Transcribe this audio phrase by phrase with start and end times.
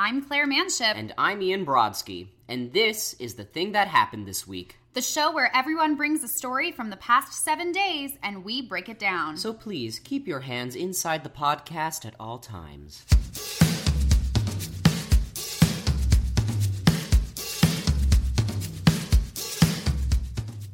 [0.00, 4.46] I'm Claire Manship, And I'm Ian Brodsky, and this is the thing that happened this
[4.46, 4.76] week.
[4.92, 8.88] the show where everyone brings a story from the past seven days and we break
[8.88, 9.36] it down.
[9.36, 13.04] So please keep your hands inside the podcast at all times.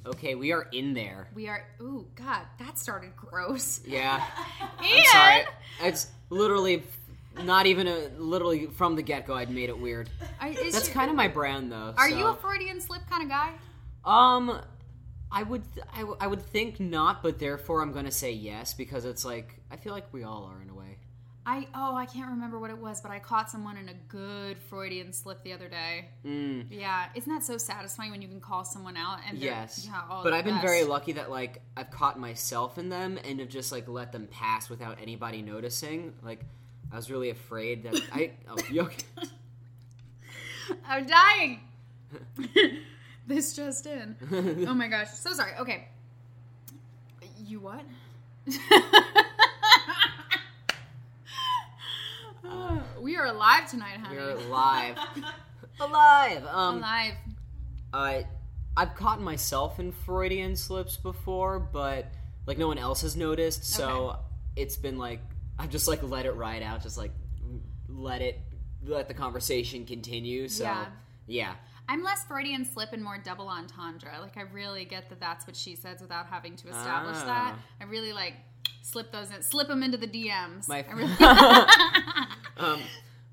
[0.06, 1.29] Okay, we are in there.
[1.34, 3.80] we are, ooh, God, that started gross.
[3.86, 4.22] Yeah.
[4.82, 4.98] Ian!
[4.98, 5.45] I'm sorry.
[5.82, 6.82] It's literally
[7.43, 9.35] not even a literally from the get go.
[9.35, 10.09] I'd made it weird.
[10.41, 11.95] Are, That's your- kind of my brand, though.
[11.96, 13.53] Are so- you a Freudian slip kind of guy?
[14.04, 14.61] Um,
[15.32, 19.05] I would, I, w- I would think not, but therefore I'm gonna say yes because
[19.05, 20.99] it's like I feel like we all are in a way.
[21.46, 24.58] I oh I can't remember what it was, but I caught someone in a good
[24.71, 26.07] Freudian slip the other day.
[26.25, 30.03] Mm, Yeah, isn't that so satisfying when you can call someone out and yes, yeah,
[30.22, 33.72] but I've been very lucky that like I've caught myself in them and have just
[33.72, 36.14] like let them pass without anybody noticing.
[36.22, 36.44] Like
[36.94, 38.30] I was really afraid that I.
[38.48, 39.05] Oh, you okay?
[40.86, 41.61] I'm dying.
[43.27, 44.14] this just in.
[44.69, 45.54] Oh my gosh, so sorry.
[45.58, 45.88] Okay,
[47.44, 47.82] you what?
[52.44, 54.16] Oh, we are alive tonight, honey.
[54.16, 54.97] We're live,
[55.80, 56.47] alive.
[56.47, 57.14] Um, alive.
[57.92, 58.26] I
[58.76, 62.06] I've caught myself in Freudian slips before, but
[62.47, 63.64] like no one else has noticed.
[63.64, 64.19] So Okay.
[64.56, 65.20] it's been like
[65.58, 67.12] I've just like let it ride out, just like
[67.88, 68.41] let it
[68.86, 70.48] let the conversation continue.
[70.48, 70.86] So Yeah.
[71.27, 71.55] yeah.
[71.88, 74.12] I'm less Freudian slip and more double entendre.
[74.20, 77.25] Like I really get that that's what she says without having to establish Ah.
[77.27, 77.55] that.
[77.80, 78.34] I really like
[78.82, 80.66] slip those in, slip them into the DMs.
[80.69, 81.14] My- I really,
[82.56, 82.80] Um,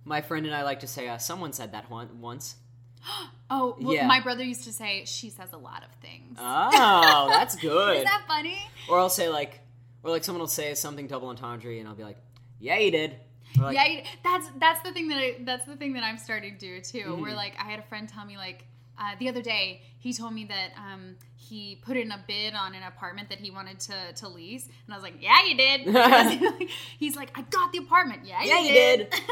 [0.05, 2.55] my friend and I like to say uh, someone said that one once.
[3.49, 4.07] oh, well, Yeah.
[4.07, 6.37] my brother used to say she says a lot of things.
[6.39, 7.97] Oh, that's good.
[7.97, 8.57] Is that funny?
[8.89, 9.59] or I'll say like,
[10.03, 12.17] or like someone will say something double entendre, and I'll be like,
[12.59, 13.15] "Yeah, you did."
[13.59, 16.17] Or like, yeah, you- that's that's the thing that I, that's the thing that I'm
[16.17, 16.99] starting to do too.
[16.99, 17.21] Mm-hmm.
[17.21, 18.65] Where like I had a friend tell me like
[18.99, 22.73] uh, the other day he told me that um, he put in a bid on
[22.75, 26.69] an apartment that he wanted to to lease, and I was like, yeah, you did.
[26.99, 28.21] He's like, I got the apartment.
[28.25, 29.13] Yeah, Yeah, you you did.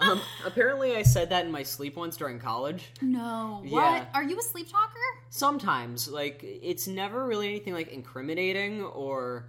[0.00, 2.90] Um, apparently, I said that in my sleep once during college.
[3.00, 3.80] no, what?
[3.92, 4.06] Yeah.
[4.12, 4.98] Are you a sleep talker?
[5.30, 9.46] Sometimes, like, it's never really anything like incriminating or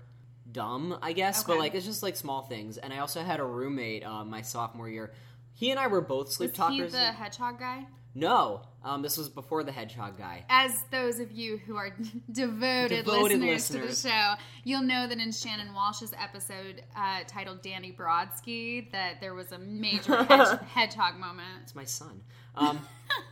[0.55, 2.77] dumb, I guess, but like it's just like small things.
[2.77, 5.11] And I also had a roommate uh, my sophomore year.
[5.53, 6.77] He and I were both sleep Was talkers.
[6.77, 7.85] he the hedgehog guy?
[8.17, 10.45] No, um, this was before the hedgehog guy.
[10.49, 11.89] As those of you who are
[12.31, 14.01] devoted, Devoted listeners, listeners.
[14.01, 14.33] to the show,
[14.63, 19.59] you'll know that in Shannon Walsh's episode uh, titled Danny Brodsky, that there was a
[19.59, 21.49] major hedge- hedgehog moment.
[21.63, 22.21] It's my son.
[22.55, 22.79] Um,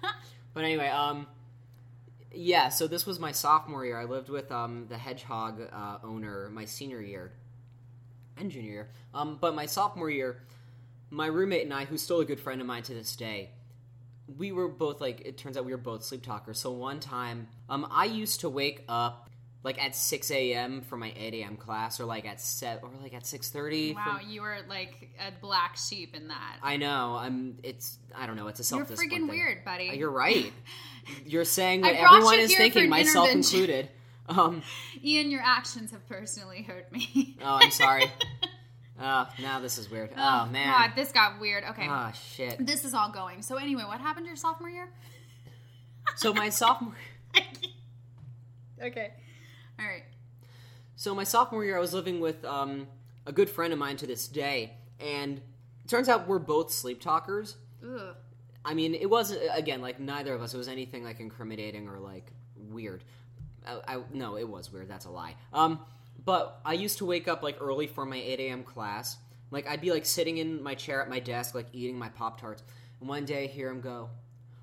[0.54, 1.28] but anyway, um,
[2.34, 2.70] yeah.
[2.70, 4.00] So this was my sophomore year.
[4.00, 7.32] I lived with um, the hedgehog uh, owner my senior year
[8.38, 8.90] and junior year.
[9.14, 10.42] Um, but my sophomore year,
[11.10, 13.52] my roommate and I, who's still a good friend of mine to this day,
[14.38, 15.22] we were both like.
[15.22, 16.60] It turns out we were both sleep talkers.
[16.60, 19.30] So one time, um, I used to wake up.
[19.66, 20.82] Like at six a.m.
[20.82, 21.56] for my eight a.m.
[21.56, 23.94] class, or like at set, or like at six thirty.
[23.94, 26.58] Wow, you were like a black sheep in that.
[26.62, 27.16] I know.
[27.18, 27.60] I'm.
[27.64, 27.98] It's.
[28.14, 28.50] I don't know.
[28.50, 28.90] It's a self.
[28.90, 29.94] You're freaking weird, buddy.
[29.96, 30.52] You're right.
[31.26, 33.90] You're saying what everyone is thinking, myself included.
[34.30, 34.62] Um.
[35.04, 37.38] Ian, your actions have personally hurt me.
[37.42, 38.06] Oh, I'm sorry.
[39.02, 40.12] Oh, now this is weird.
[40.16, 40.68] Oh, man.
[40.68, 41.64] God, this got weird.
[41.72, 41.88] Okay.
[41.90, 42.66] Oh shit.
[42.66, 43.42] this is all going.
[43.42, 44.90] So anyway, what happened your sophomore year?
[46.16, 46.96] So my sophomore.
[48.82, 49.14] okay.
[49.80, 50.04] All right.
[50.96, 52.88] So my sophomore year, I was living with um
[53.26, 57.02] a good friend of mine to this day, and it turns out we're both sleep
[57.02, 57.56] talkers.
[57.84, 58.16] Ugh.
[58.66, 60.54] I mean, it wasn't again like neither of us.
[60.54, 63.04] It was anything like incriminating or like weird.
[63.66, 64.90] I, I no, it was weird.
[64.90, 65.36] That's a lie.
[65.52, 65.80] Um,
[66.24, 68.64] but I used to wake up like early for my eight a.m.
[68.64, 69.18] class.
[69.52, 72.40] Like I'd be like sitting in my chair at my desk, like eating my pop
[72.40, 72.64] tarts.
[73.00, 74.10] And one day, I hear him go,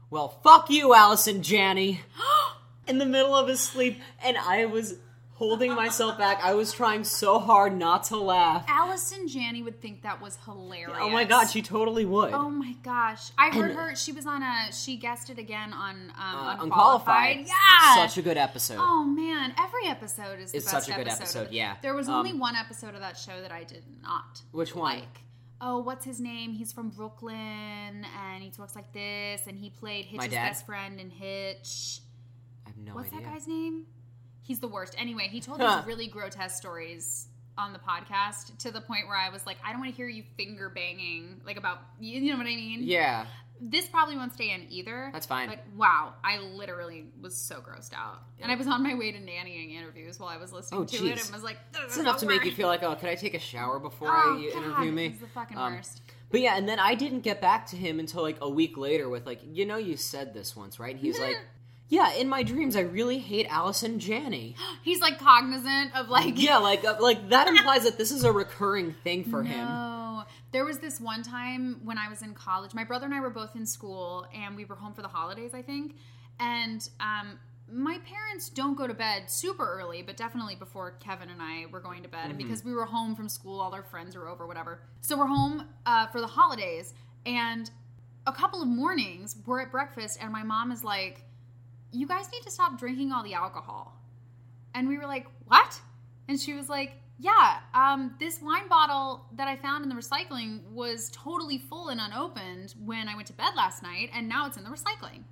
[0.08, 2.00] "Well, fuck you, Allison Janney,"
[2.88, 4.94] in the middle of his sleep, and I was
[5.40, 6.38] holding myself back.
[6.44, 8.64] I was trying so hard not to laugh.
[8.68, 10.98] Allison Janney would think that was hilarious.
[11.00, 12.32] Oh my god, she totally would.
[12.34, 13.30] Oh my gosh!
[13.38, 13.96] I heard her.
[13.96, 14.70] She was on a.
[14.72, 17.38] She guested again on um, Uh, Unqualified.
[17.38, 17.46] unqualified.
[17.48, 18.06] Yeah.
[18.06, 18.78] Such a good episode.
[18.78, 21.38] Oh man, every episode is the It's best such a good episode.
[21.40, 21.76] episode, yeah.
[21.82, 24.98] There was Um, only one episode of that show that I did not Which one?
[24.98, 25.20] like.
[25.62, 26.52] Oh, what's his name?
[26.52, 31.10] He's from Brooklyn and he talks like this and he played Hitch's best friend in
[31.10, 32.00] Hitch.
[32.66, 33.18] I have no What's idea.
[33.18, 33.86] What's that guy's name?
[34.50, 34.96] He's the worst.
[34.98, 35.76] Anyway, he told Huh.
[35.76, 39.70] these really grotesque stories on the podcast to the point where I was like, I
[39.70, 42.80] don't want to hear you finger banging, like about, you know what I mean?
[42.82, 43.26] Yeah.
[43.60, 45.10] This probably won't stay in either.
[45.12, 45.48] That's fine.
[45.48, 48.22] But wow, I literally was so grossed out.
[48.40, 50.96] And I was on my way to nannying interviews while I was listening Oh, to
[50.96, 51.12] jeez.
[51.12, 53.34] it and was like, It's enough to make you feel like, oh, could I take
[53.34, 55.06] a shower before Oh, you interview me?
[55.06, 56.02] It's the fucking Um, worst.
[56.32, 59.08] But yeah, and then I didn't get back to him until like a week later
[59.08, 60.90] with like, you know, you said this once, right?
[60.92, 61.36] And he was like,
[61.90, 64.54] yeah, in my dreams, I really hate Allison Janney.
[64.82, 68.32] He's like cognizant of like yeah, like uh, like that implies that this is a
[68.32, 69.66] recurring thing for him.
[69.66, 70.24] No.
[70.52, 72.74] There was this one time when I was in college.
[72.74, 75.52] My brother and I were both in school, and we were home for the holidays,
[75.52, 75.96] I think.
[76.38, 77.38] And um,
[77.70, 81.80] my parents don't go to bed super early, but definitely before Kevin and I were
[81.80, 82.30] going to bed.
[82.30, 84.80] And because we were home from school, all our friends were over, whatever.
[85.02, 86.94] So we're home uh, for the holidays,
[87.26, 87.70] and
[88.26, 91.24] a couple of mornings we're at breakfast, and my mom is like,
[91.92, 93.96] "You guys need to stop drinking all the alcohol."
[94.74, 95.80] And we were like, "What?"
[96.28, 100.62] And she was like, "Yeah, um, this wine bottle that I found in the recycling
[100.70, 104.56] was totally full and unopened when I went to bed last night, and now it's
[104.56, 105.24] in the recycling."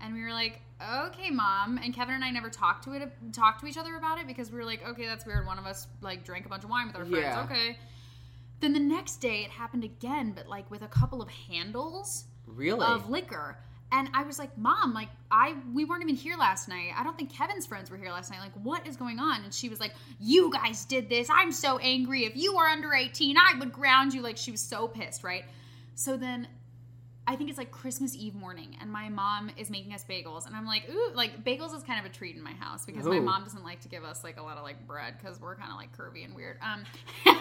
[0.00, 3.60] And we were like, "Okay, mom." And Kevin and I never talked to it, talked
[3.60, 5.46] to each other about it because we were like, "Okay, that's weird.
[5.46, 7.22] One of us like drank a bunch of wine with our friends.
[7.22, 7.42] Yeah.
[7.44, 7.78] Okay."
[8.60, 12.86] Then the next day, it happened again, but like with a couple of handles Really?
[12.86, 13.56] of liquor.
[13.92, 16.92] And I was like, "Mom, like I we weren't even here last night.
[16.96, 18.40] I don't think Kevin's friends were here last night.
[18.40, 21.28] Like what is going on?" And she was like, "You guys did this.
[21.30, 22.24] I'm so angry.
[22.24, 25.44] If you were under 18, I would ground you." Like she was so pissed, right?
[25.94, 26.46] So then
[27.30, 30.56] I think it's like Christmas Eve morning, and my mom is making us bagels, and
[30.56, 33.20] I'm like, ooh, like bagels is kind of a treat in my house because my
[33.20, 35.70] mom doesn't like to give us like a lot of like bread because we're kind
[35.70, 36.56] of like curvy and weird.
[36.60, 36.82] Um,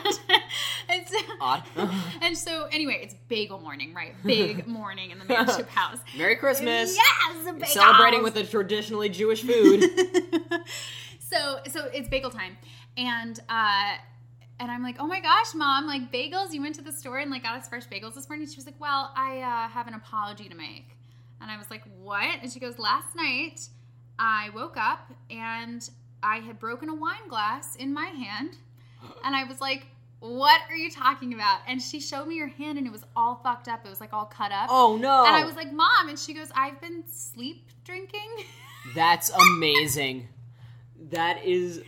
[0.89, 1.63] and so, Odd.
[2.21, 4.13] and so anyway, it's bagel morning, right?
[4.23, 5.97] Big morning in the manship house.
[6.15, 6.95] Merry Christmas.
[6.95, 7.73] Yes.
[7.73, 9.85] Celebrating with a traditionally Jewish food.
[11.17, 12.57] so so it's bagel time
[12.95, 13.95] and uh
[14.59, 16.53] and I'm like, oh my gosh, mom, like bagels.
[16.53, 18.47] You went to the store and like got us fresh bagels this morning.
[18.47, 20.97] She was like, well, I uh, have an apology to make.
[21.41, 22.39] And I was like, what?
[22.41, 23.61] And she goes, last night
[24.17, 25.87] I woke up and
[26.21, 28.57] I had broken a wine glass in my hand.
[29.23, 29.87] And I was like,
[30.19, 31.61] what are you talking about?
[31.65, 33.85] And she showed me her hand and it was all fucked up.
[33.85, 34.67] It was like all cut up.
[34.69, 35.25] oh no.
[35.25, 36.09] And I was like, mom.
[36.09, 38.29] And she goes, I've been sleep drinking.
[38.93, 40.27] That's amazing.
[41.11, 41.81] That is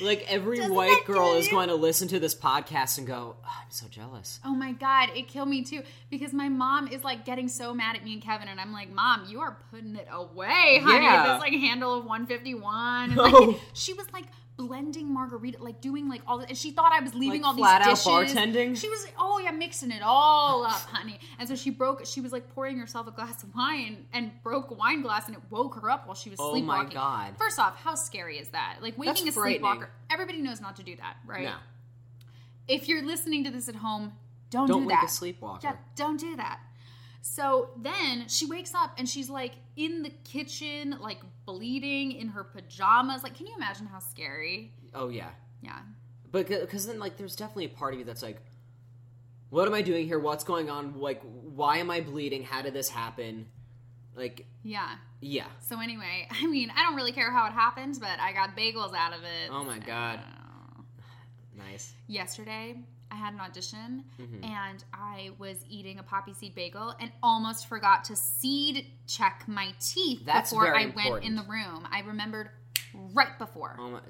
[0.00, 3.48] like every Doesn't white girl is going to listen to this podcast and go, oh,
[3.60, 4.40] I'm so jealous.
[4.44, 7.96] Oh my god, it killed me too because my mom is like getting so mad
[7.96, 11.04] at me and Kevin, and I'm like, Mom, you are putting it away, honey.
[11.04, 11.32] Yeah.
[11.32, 13.60] This like handle of 151, and like oh.
[13.72, 14.26] she was like
[14.58, 17.56] blending margarita, like doing like all this, and she thought I was leaving Like all
[17.56, 18.34] flat out these dishes.
[18.36, 18.76] bartending?
[18.76, 21.18] She was, oh yeah, mixing it all up, honey.
[21.38, 22.04] And so she broke.
[22.04, 25.36] She was like pouring herself a glass of wine and broke a wine glass, and
[25.36, 26.94] it woke her up while she was Oh my sleepwalking.
[26.94, 27.34] God.
[27.38, 28.78] First off, how scary is that?
[28.82, 29.88] Like waking That's a sleepwalker.
[30.10, 31.44] Everybody knows not to do that, right?
[31.44, 31.54] No.
[32.66, 34.12] if you're listening to this at home,
[34.50, 35.04] don't, Don't do wake that.
[35.08, 35.60] a sleepwalker.
[35.68, 36.60] Yeah, don't do that.
[37.20, 41.18] So then she wakes up and she's like in the kitchen, like
[41.48, 43.22] bleeding in her pajamas.
[43.22, 44.70] Like, can you imagine how scary?
[44.94, 45.30] Oh yeah.
[45.62, 45.78] Yeah.
[46.30, 48.36] But because then like there's definitely a part of you that's like,
[49.48, 50.18] what am I doing here?
[50.18, 51.00] What's going on?
[51.00, 52.42] Like, why am I bleeding?
[52.42, 53.46] How did this happen?
[54.14, 54.96] Like, Yeah.
[55.20, 55.46] yeah.
[55.60, 58.94] So anyway, I mean, I don't really care how it happened, but I got bagels
[58.94, 59.50] out of it.
[59.50, 60.20] Oh my God.
[61.56, 61.92] Nice.
[62.06, 62.76] Yesterday,
[63.10, 64.44] I had an audition Mm-hmm.
[64.44, 69.72] and I was eating a poppy seed bagel and almost forgot to seed check my
[69.80, 71.86] teeth That's before I went in the room.
[71.90, 72.50] I remembered
[73.14, 73.76] right before.
[73.78, 74.00] My.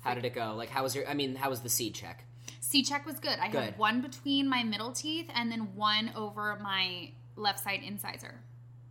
[0.00, 0.54] How did it go?
[0.56, 1.08] Like, how was your?
[1.08, 2.24] I mean, how was the seed check?
[2.60, 3.38] Seed check was good.
[3.40, 3.62] I Good.
[3.64, 8.40] had one between my middle teeth and then one over my left side incisor.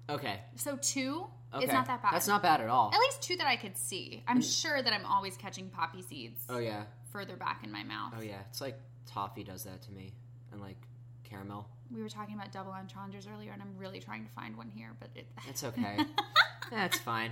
[0.09, 0.39] Okay.
[0.55, 1.65] So two Okay.
[1.65, 2.11] is not that bad.
[2.13, 2.91] That's not bad at all.
[2.93, 4.23] At least two that I could see.
[4.27, 6.83] I'm sure that I'm always catching poppy seeds Oh yeah.
[7.11, 8.13] further back in my mouth.
[8.17, 8.39] Oh yeah.
[8.49, 10.13] It's like toffee does that to me,
[10.51, 10.77] and like
[11.23, 11.67] caramel.
[11.93, 14.91] We were talking about double entendres earlier, and I'm really trying to find one here,
[14.99, 15.97] but it, That's okay.
[16.71, 17.31] That's fine.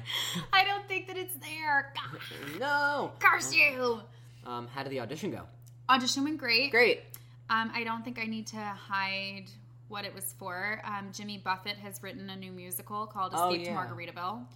[0.54, 1.92] I don't think that it's there.
[1.96, 3.12] God, No.
[3.20, 4.02] curse you!
[4.46, 5.42] Um, how did the audition go?
[5.90, 6.70] Audition went great.
[6.72, 7.02] Great.
[7.50, 9.46] Um, I don't think I need to hide
[9.88, 10.82] what it was for.
[10.86, 13.86] Um, Jimmy Buffett has written a new musical called Oh, Escape to yeah.
[13.86, 14.46] Margaritaville.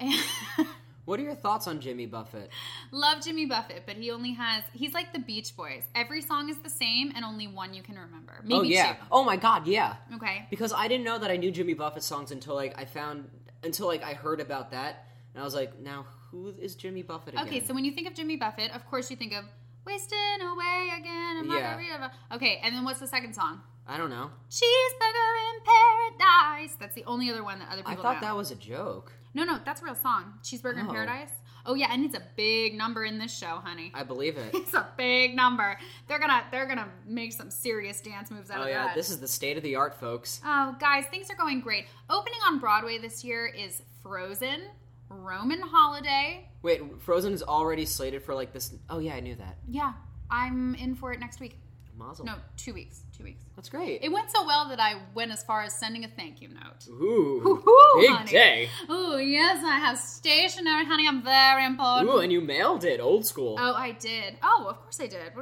[0.00, 0.66] And
[1.04, 2.50] What are your thoughts on Jimmy Buffett?
[2.90, 5.82] love Jimmy Buffett, but he only has he's like the Beach Boys.
[5.94, 8.36] Every song is the same and only one you can remember.
[8.38, 8.96] Oh, Maybe oh yeah.
[9.10, 9.96] Oh my God, yeah.
[10.14, 10.46] Okay.
[10.50, 13.28] Because I didn't know that I knew Jimmy Buffett songs until like I found
[13.62, 17.34] until like I heard about that, and I was like, now who is Jimmy Buffett
[17.34, 17.46] again?
[17.46, 19.44] Okay, so when you think of Jimmy Buffett, of course you think of
[19.86, 21.76] Wasting Away Again in Yeah.
[21.76, 22.10] Margaritaville.
[22.32, 23.60] Okay, and then what's the second song?
[23.86, 24.30] I don't know.
[24.50, 26.76] Cheeseburger in Paradise.
[26.80, 27.92] That's the only other one that other people.
[27.92, 28.28] I thought know.
[28.28, 29.12] that was a joke.
[29.34, 30.34] No, no, that's a real song.
[30.42, 30.92] Cheeseburger in Oh.
[30.92, 31.30] Paradise.
[31.66, 33.90] Oh yeah, and it's a big number in this show, honey.
[33.94, 34.50] I believe it.
[34.54, 35.78] It's a big number.
[36.08, 38.84] They're gonna they're gonna make some serious dance moves out oh of yeah, that.
[38.84, 40.40] Oh yeah, this is the state of the art, folks.
[40.44, 41.86] Oh, guys, things are going great.
[42.10, 44.60] Opening on Broadway this year is Frozen,
[45.08, 46.48] Roman Holiday.
[46.64, 48.74] Wait, Frozen is already slated for like this.
[48.88, 49.58] Oh yeah, I knew that.
[49.68, 49.92] Yeah,
[50.30, 51.58] I'm in for it next week.
[51.96, 52.24] Mazel.
[52.24, 53.02] No, two weeks.
[53.16, 53.42] Two weeks.
[53.54, 54.02] That's great.
[54.02, 56.88] It went so well that I went as far as sending a thank you note.
[56.88, 58.30] Ooh, Woo-hoo, big honey.
[58.30, 58.68] day.
[58.88, 61.06] Oh yes, I have stationery, honey.
[61.06, 62.10] I'm very important.
[62.10, 63.56] Ooh, and you mailed it, old school.
[63.60, 64.38] Oh, I did.
[64.42, 65.32] Oh, of course I did.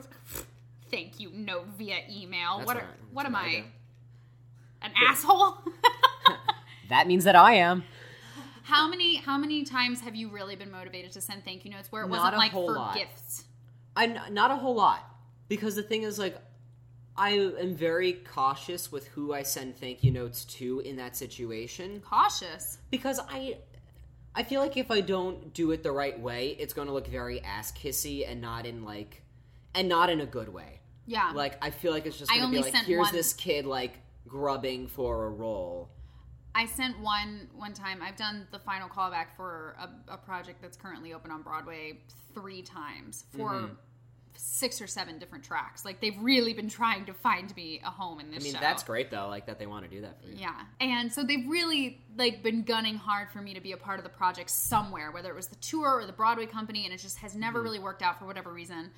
[0.90, 2.58] Thank you note via email.
[2.58, 2.76] That's what?
[2.78, 3.64] Are, what am I I?
[4.82, 5.58] An asshole?
[6.88, 7.84] that means that I am.
[8.62, 9.16] How many?
[9.16, 12.08] How many times have you really been motivated to send thank you notes where it
[12.08, 12.94] Not wasn't a like whole for lot.
[12.96, 13.44] gifts?
[13.96, 15.04] I not a whole lot
[15.48, 16.36] because the thing is like
[17.16, 22.00] I am very cautious with who I send thank you notes to in that situation
[22.08, 22.78] Cautious.
[22.90, 23.58] because I
[24.34, 27.06] I feel like if I don't do it the right way, it's going to look
[27.06, 29.22] very ass kissy and not in like
[29.74, 30.80] and not in a good way.
[31.06, 31.32] Yeah.
[31.34, 33.92] Like I feel like it's just going to be like here's one- this kid like
[34.26, 35.90] grubbing for a role.
[36.54, 38.00] I sent one one time.
[38.02, 41.98] I've done the final callback for a, a project that's currently open on Broadway
[42.34, 43.74] three times for Mm-hmm.
[44.34, 45.84] six or seven different tracks.
[45.84, 48.60] Like they've really been trying to find me a home in this I mean, show.
[48.60, 50.36] that's great though, like that they want to do that for you.
[50.38, 50.54] Yeah.
[50.80, 54.04] And so they've really like been gunning hard for me to be a part of
[54.04, 57.18] the project somewhere, whether it was the tour or the Broadway company, and it just
[57.18, 58.90] has never really worked out for whatever reason.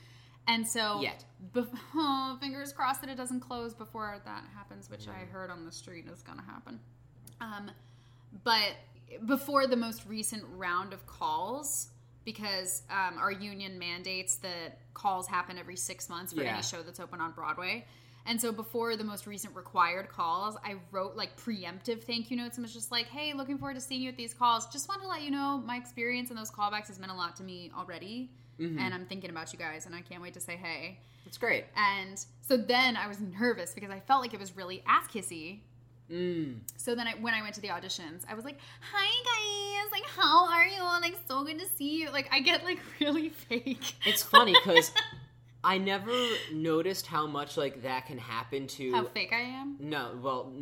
[0.47, 1.03] And so Mm-hmm.
[1.03, 1.25] Yet.
[1.53, 5.65] bef- oh, fingers crossed that it doesn't close before that happens, which I heard on
[5.65, 6.79] the street is going to happen.
[7.41, 7.71] Um,
[8.43, 8.73] but
[9.27, 11.89] before the most recent round of calls,
[12.25, 16.55] because um, our union mandates that calls happen every six months for Yeah.
[16.55, 17.85] any show that's open on Broadway.
[18.27, 22.57] And so before the most recent required calls, I wrote like preemptive thank you notes
[22.57, 24.67] and was just like, hey, looking forward to seeing you at these calls.
[24.69, 27.37] Just want to let you know my experience in those callbacks has meant a lot
[27.37, 28.31] to me already.
[28.59, 30.99] And I'm thinking about you guys and I can't wait to say hey.
[31.27, 31.65] It's great.
[31.77, 35.59] And so then I was nervous because I felt like it was really ass kissy.
[36.11, 36.59] Mm.
[36.77, 38.59] So then I, when I went to the auditions, I was like,
[38.93, 40.83] "Hi guys, like how are you?
[40.83, 43.95] Like so good to see you." Like I get like really fake.
[44.05, 44.93] It's funny because
[45.65, 46.13] I never
[46.53, 48.93] noticed how much like that can happen to.
[48.93, 49.77] how fake I am.
[49.81, 50.53] No, well,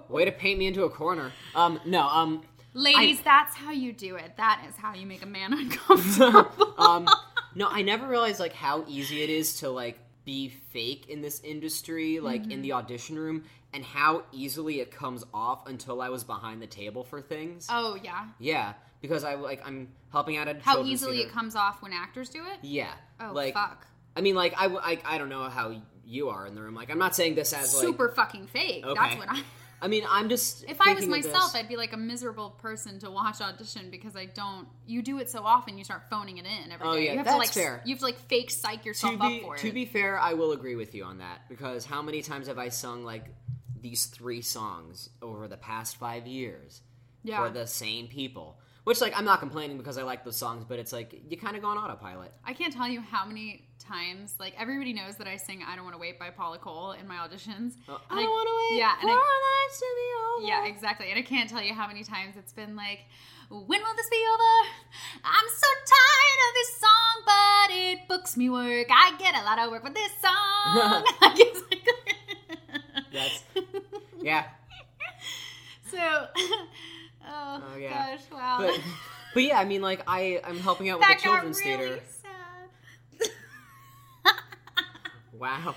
[0.08, 1.30] way to paint me into a corner.
[1.54, 2.42] Um, no, um,
[2.74, 4.38] Ladies, that's how you do it.
[4.38, 6.74] That is how you make a man uncomfortable.
[6.78, 7.06] um,
[7.54, 11.40] no, I never realized like how easy it is to like be fake in this
[11.40, 12.78] industry, like in the mm-hmm.
[12.78, 17.20] audition room, and how easily it comes off until I was behind the table for
[17.20, 17.66] things.
[17.70, 18.26] oh yeah.
[18.38, 21.30] Yeah, because I like I'm helping out at a How easily theater.
[21.30, 22.58] it comes off when actors do it?
[22.62, 23.86] Yeah, Oh like fuck.
[24.16, 26.74] I mean, like I, I I don't know how you are in the room.
[26.74, 28.84] Like I'm not saying this as like Super fucking fake.
[28.84, 29.18] That's Okay.
[29.18, 29.42] what I
[29.82, 33.10] I mean, I'm just If I was myself, I'd be like a miserable person to
[33.10, 34.68] watch audition because I don't.
[34.86, 36.98] You do it so often, you start phoning it in every oh, day.
[36.98, 37.82] Oh, yeah, you have that's to like fair.
[37.84, 39.68] you have to like fake psych yourself to be up for to it.
[39.68, 42.58] To be fair, I will agree with you on that because how many times have
[42.58, 43.24] I sung like
[43.80, 46.80] these three songs over the past five years
[47.24, 48.60] yeah, for the same people?
[48.84, 51.56] Which like I'm not complaining because I like those songs, but it's like you kind
[51.56, 52.32] of go on autopilot.
[52.44, 55.84] I can't tell you how many times like everybody knows that I sing "I Don't
[55.84, 57.74] Want to Wait" by Paula Cole in my auditions.
[57.88, 58.00] Oh.
[58.10, 60.46] And I don't want to wait Yeah, for and I, our lives to be over.
[60.48, 61.10] yeah, exactly.
[61.10, 63.00] And I can't tell you how many times it's been like,
[63.50, 64.68] "When will this be over?"
[65.24, 68.88] I'm so tired of this song, but it books me work.
[68.90, 71.04] I get a lot of work with this song.
[73.12, 73.42] That's
[74.22, 74.44] yeah.
[75.90, 76.26] So, oh,
[77.28, 77.90] Oh, yeah.
[78.16, 78.56] gosh, wow.
[78.60, 78.80] But
[79.34, 81.76] but yeah, I mean like I I'm helping out with that the got children's really
[81.76, 82.02] theater.
[82.06, 83.32] sad.
[85.42, 85.74] Wow.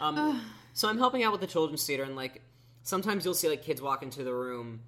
[0.00, 0.40] Um,
[0.72, 2.40] so I'm helping out with the children's theater, and like
[2.82, 4.80] sometimes you'll see like kids walk into the room,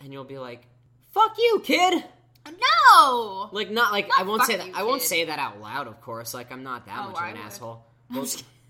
[0.00, 0.66] and you'll be like,
[1.12, 2.04] "Fuck you, kid!"
[2.46, 3.48] no.
[3.52, 4.66] Like not like Not I won't say that.
[4.66, 5.08] you, I won't kid.
[5.08, 6.34] say that out loud, of course.
[6.34, 7.84] Like I'm not that Oh, much of an asshole.
[8.10, 8.26] Well,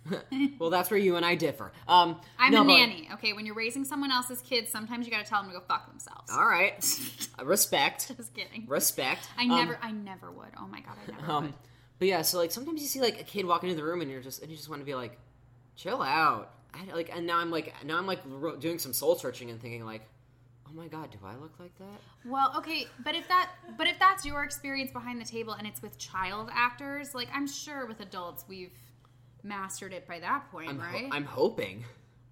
[0.58, 1.72] well, that's where you and I differ.
[1.88, 3.08] Um, I'm no, a nanny.
[3.14, 5.64] Okay, when you're raising someone else's kids, sometimes you got to tell them to go
[5.66, 6.30] fuck themselves.
[6.30, 6.74] All right,
[7.42, 8.66] respect, Just kidding.
[8.68, 9.26] respect.
[9.38, 10.50] I Um, never, I never would.
[10.60, 11.54] Oh my god, I never Um, would.
[11.98, 14.10] But yeah, so like sometimes you see like a kid walking into the room and
[14.10, 15.18] you're just and you just want to be like,
[15.76, 16.50] chill out.
[16.74, 19.60] I, like and now I'm like now I'm like ro- doing some soul searching and
[19.60, 20.02] thinking like,
[20.68, 22.00] oh my god, do I look like that?
[22.24, 25.82] Well, okay, but if that, but if that's your experience behind the table and it's
[25.82, 28.72] with child actors, like I'm sure with adults we've
[29.44, 31.08] mastered it by that point, I'm ho- right?
[31.12, 31.84] I'm hoping,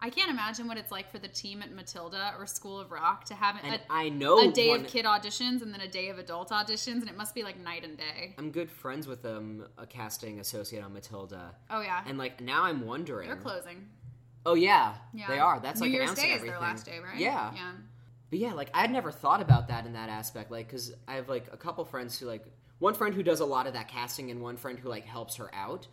[0.05, 3.25] I can't imagine what it's like for the team at Matilda or School of Rock
[3.27, 5.87] to have and a, I know a day one- of kid auditions and then a
[5.89, 8.35] day of adult auditions, and it must be like night and day.
[8.37, 12.65] I'm good friends with um, a casting associate on Matilda, Oh yeah, and like now
[12.65, 13.29] I'm wondering.
[13.29, 13.87] they're closing.
[14.45, 15.61] Oh yeah, Yeah, they are.
[15.61, 16.51] That's New like Year's announcing Day is everything.
[16.61, 17.17] their last day, right?
[17.21, 17.53] Yeah.
[17.55, 17.73] yeah.
[18.29, 21.15] But yeah, like I had never thought about that in that aspect, like because I
[21.15, 22.45] have like a couple friends who like
[22.81, 25.37] one friend who does a lot of that casting and one friend who like helps
[25.37, 25.87] her out,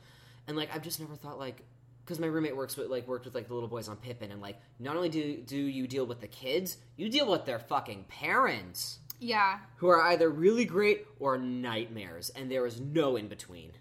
[0.48, 1.62] and like I've just never thought like
[2.10, 4.42] because my roommate works with like worked with like the little boys on Pippin, and
[4.42, 8.06] like not only do do you deal with the kids, you deal with their fucking
[8.10, 9.60] parents Yeah.
[9.76, 13.74] who are either really great or nightmares, and there is no in between.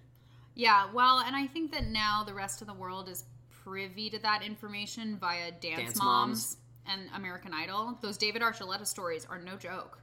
[0.54, 3.24] Yeah, well, and I think that now the rest of the world is
[3.64, 6.56] privy to that information via Dance, Dance Moms, Moms.
[6.86, 7.96] and American Idol.
[8.02, 10.00] Those David Archuleta stories are no joke.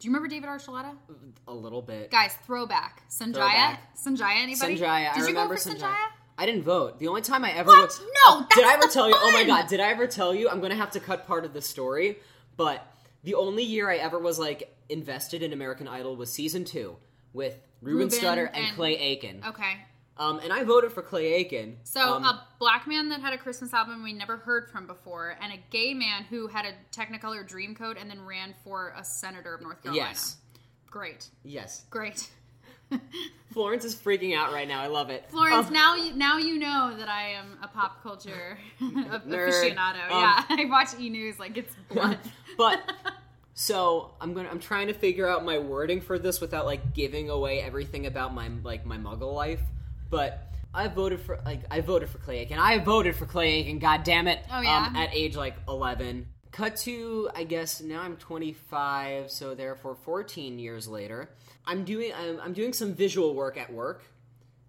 [0.00, 0.94] Do you remember David Archuleta?
[1.48, 2.10] A little bit.
[2.10, 3.02] Guys, throwback.
[3.08, 3.32] Sanjaya?
[3.34, 3.96] Throwback.
[3.96, 4.76] Sanjaya, anybody?
[4.76, 5.14] Sanjaya.
[5.14, 5.80] Did I you remember go for Sanjaya.
[5.80, 6.08] Sanjaya?
[6.38, 6.98] I didn't vote.
[7.00, 7.88] The only time I ever What?
[7.88, 9.14] was- No, did I ever tell you?
[9.16, 10.48] Oh my god, did I ever tell you?
[10.48, 12.18] I'm gonna have to cut part of the story.
[12.56, 12.86] But
[13.24, 16.96] the only year I ever was like invested in American Idol was season two
[17.32, 19.42] with Ruben, Ruben Studdard and, and- Clay Aiken.
[19.46, 19.76] Okay.
[20.16, 21.76] Um, and I voted for Clay Aiken.
[21.84, 25.36] So, um, a black man that had a Christmas album we never heard from before,
[25.40, 29.54] and a gay man who had a Technicolor Dreamcoat and then ran for a senator
[29.54, 30.08] of North Carolina.
[30.08, 30.36] yes,
[30.90, 31.28] Great.
[31.44, 31.84] yes.
[31.90, 32.28] Great.
[33.52, 34.80] Florence is freaking out right now.
[34.80, 35.24] I love it.
[35.30, 40.10] Florence, Um, now you now you know that I am a pop culture aficionado.
[40.10, 42.18] Um, yeah, I watch E News like it's blood.
[42.56, 42.80] but
[43.54, 47.30] so I'm gonna I'm trying to figure out my wording for this without like giving
[47.30, 49.60] away everything about my like my muggle life.
[50.10, 52.58] But I voted for like I voted for Clay Aiken.
[52.58, 53.78] I voted for Clay Aiken.
[53.78, 54.40] God damn it!
[54.52, 54.86] Oh, yeah?
[54.88, 56.26] Um, at age like 11.
[56.58, 61.30] Cut to I guess now I'm 25, so therefore 14 years later,
[61.64, 64.02] I'm doing I'm, I'm doing some visual work at work,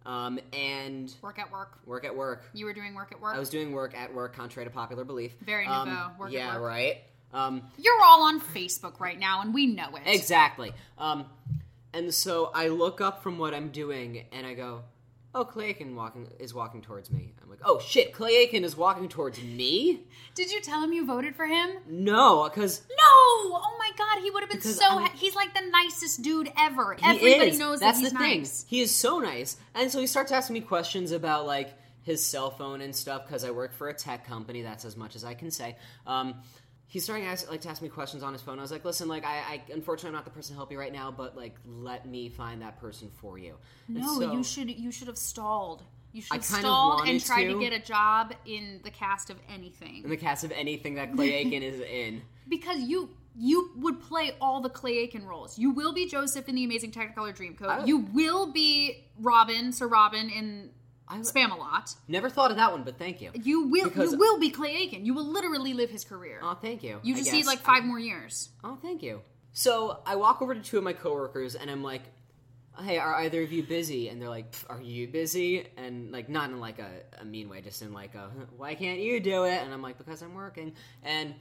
[0.05, 1.79] um, and work at work.
[1.87, 2.43] work at work.
[2.53, 3.35] You were doing work at work.
[3.35, 5.33] I was doing work at work, contrary to popular belief.
[5.41, 6.63] Very um, nouveau, work at yeah, work.
[6.63, 6.97] right.
[7.33, 10.03] Um, You're all on Facebook right now, and we know it.
[10.05, 10.73] Exactly.
[10.99, 11.25] Um,
[11.93, 14.83] and so I look up from what I'm doing and I go,
[15.35, 18.75] "Oh, Clay Aiken walking is walking towards me." I'm like, "Oh shit, Clay Aiken is
[18.75, 20.01] walking towards me?"
[20.35, 21.71] Did you tell him you voted for him?
[21.87, 22.95] No, because No!
[23.01, 24.85] Oh my god, he would have been so.
[24.85, 26.95] I'm- he's like the nicest dude ever.
[26.95, 27.59] he Everybody is.
[27.59, 28.39] knows That's that he's the thing.
[28.41, 28.65] nice.
[28.67, 32.49] He is so nice, and so he starts asking me questions about like his cell
[32.49, 34.61] phone and stuff because I work for a tech company.
[34.63, 35.75] That's as much as I can say.
[36.07, 36.35] Um,
[36.89, 38.59] he's starting to ask, like to ask me questions on his phone.
[38.59, 40.79] I was like, "Listen, like I, I unfortunately I'm not the person to help you
[40.79, 43.55] right now, but like let me find that person for you."
[43.87, 45.83] And No, so- you should you should have stalled.
[46.11, 47.53] You should have stalled and tried to.
[47.53, 47.59] to.
[47.59, 50.03] get a job in the cast of anything.
[50.03, 52.23] in the cast of anything that Clay Aiken is in.
[52.49, 55.59] because you you would play all the Clay Aiken roles.
[55.59, 57.85] You will be Joseph in the Amazing Technicolor Dreamcoat.
[57.87, 60.71] You will be Robin, Sir Robin in
[61.09, 61.95] I Spamalot.
[62.07, 63.31] never thought of that one, but thank you.
[63.33, 65.05] You will Because- you will be Clay Aiken.
[65.05, 66.39] You will literally live his career.
[66.43, 66.99] Oh, thank you.
[67.03, 68.49] you just need like five more years.
[68.63, 69.21] Oh, thank you.
[69.51, 72.03] So I walk over to two of my coworkers and I'm like,
[72.79, 76.51] "Hey, are either of you busy?" And they're like, "Are you busy?" And like not
[76.51, 79.63] in like a, a mean way, just in like a, "Why can't you do it?"
[79.63, 81.33] And I'm like, "Because I'm working." And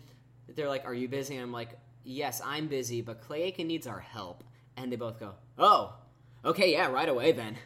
[0.49, 3.87] they're like, "Are you busy?" And I'm like, "Yes, I'm busy, but Clay Aiken needs
[3.87, 4.43] our help."
[4.79, 5.93] And they both go, "Oh,
[6.45, 7.57] okay, yeah, right away then."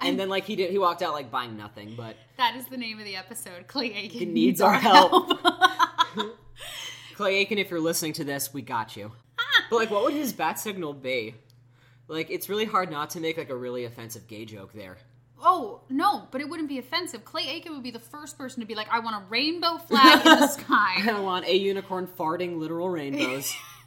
[0.00, 2.76] And then like he did, he walked out like buying nothing, but That is the
[2.76, 3.66] name of the episode.
[3.66, 5.38] Clay Aiken He needs our help.
[7.14, 9.12] Clay Aiken, if you're listening to this, we got you.
[9.68, 11.34] But like, what would his bat signal be?
[12.08, 14.96] Like, it's really hard not to make like a really offensive gay joke there.
[15.42, 17.24] oh no, but it wouldn't be offensive.
[17.24, 20.24] Clay Aiken would be the first person to be like, "I want a rainbow flag
[20.26, 20.96] in the sky.
[21.08, 23.54] I want a unicorn farting literal rainbows.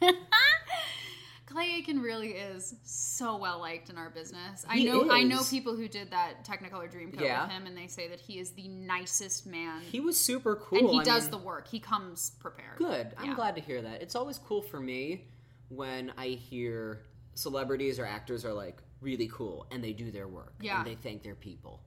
[1.54, 4.66] Clay Aiken really is so well liked in our business.
[4.68, 7.44] I He know I know people who did that Technicolor Dreamcoat Yeah.
[7.44, 9.80] with him, and they say that he is the nicest man.
[9.82, 10.78] he was super cool.
[10.80, 11.68] and he I does mean, the work.
[11.68, 12.76] He comes prepared.
[12.78, 13.14] good.
[13.16, 13.34] I'm Yeah.
[13.36, 14.02] glad to hear that.
[14.02, 15.28] It's always cool for me
[15.68, 20.54] when I hear celebrities or actors are like really cool and they do their work
[20.60, 20.78] Yeah.
[20.78, 21.84] and they thank their people.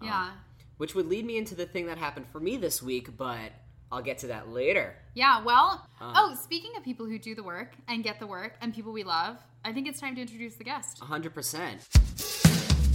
[0.00, 0.26] Yeah.
[0.28, 0.38] Um,
[0.76, 3.50] which would lead me into the thing that happened for me this week, but
[3.92, 4.94] I'll get to that later.
[5.14, 8.54] Yeah, well, Um, oh, speaking of people who do the work and get the work
[8.60, 11.00] and people we love, I think it's time to introduce the guest.
[11.00, 12.90] 100%.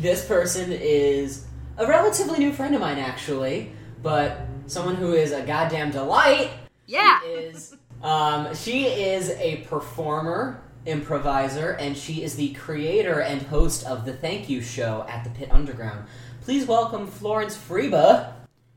[0.00, 5.42] This person is a relatively new friend of mine, actually, but someone who is a
[5.42, 6.50] goddamn delight.
[6.86, 7.20] Yeah.
[7.20, 13.84] She is, um, she is a performer, improviser, and she is the creator and host
[13.86, 16.06] of the Thank You Show at the Pit Underground.
[16.42, 18.32] Please welcome Florence Freeba.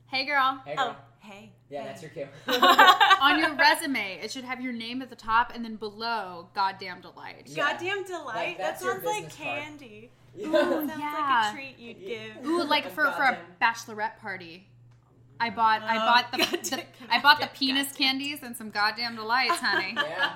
[0.07, 0.61] Hey, girl.
[0.65, 1.51] Hey, Oh, hey.
[1.69, 1.87] Yeah, hey.
[1.87, 2.27] that's your cue.
[3.21, 7.01] On your resume, it should have your name at the top and then below, Goddamn
[7.01, 7.43] Delight.
[7.45, 7.55] Yeah.
[7.71, 8.35] Goddamn delight.
[8.35, 9.59] Like, that sounds like business card.
[9.63, 10.09] candy.
[10.39, 11.41] Ooh, That sounds yeah.
[11.43, 12.45] like a treat you'd give.
[12.45, 14.67] Ooh, like for, for a bachelorette party.
[15.39, 18.69] I bought I Oh, bought the, goddamn, the I bought the penis candies and some
[18.69, 19.93] goddamn delights, honey.
[19.95, 20.33] Yeah.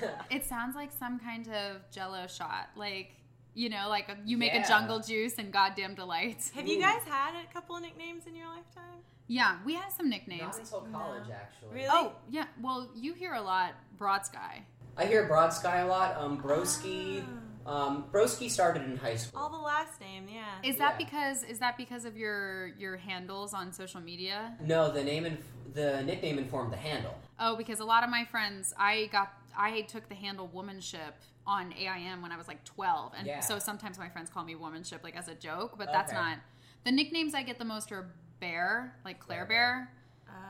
[0.30, 2.68] It sounds like some kind of jello shot.
[2.76, 3.12] Like,
[3.54, 4.64] you know, like a, you make Yeah.
[4.64, 6.50] a jungle juice and goddamn delights.
[6.50, 9.00] Have you guys had a couple of nicknames in your lifetime?
[9.28, 10.42] Yeah, we have some nicknames.
[10.42, 11.74] Not until college, actually.
[11.74, 11.88] Really?
[11.90, 12.44] Oh, yeah.
[12.60, 14.62] Well, you hear a lot Broad Sky.
[14.96, 16.16] I hear Broad Sky a lot.
[16.16, 17.24] Um, Broski.
[17.66, 19.40] Um, Broski started in high school.
[19.42, 20.44] All the last name, yeah.
[20.62, 21.04] Is that Yeah.
[21.06, 24.54] because is that because of your your handles on social media?
[24.60, 25.38] No, the name and
[25.74, 27.18] the nickname informed the handle.
[27.40, 31.12] Oh, because a lot of my friends, I got I took the handle womanship
[31.46, 33.40] on AIM when I was like 12, and Yeah.
[33.40, 36.20] so sometimes my friends call me womanship like as a joke, but that's Okay.
[36.20, 36.38] not
[36.84, 39.92] the nicknames I get the most are Bear, like Claire Bear.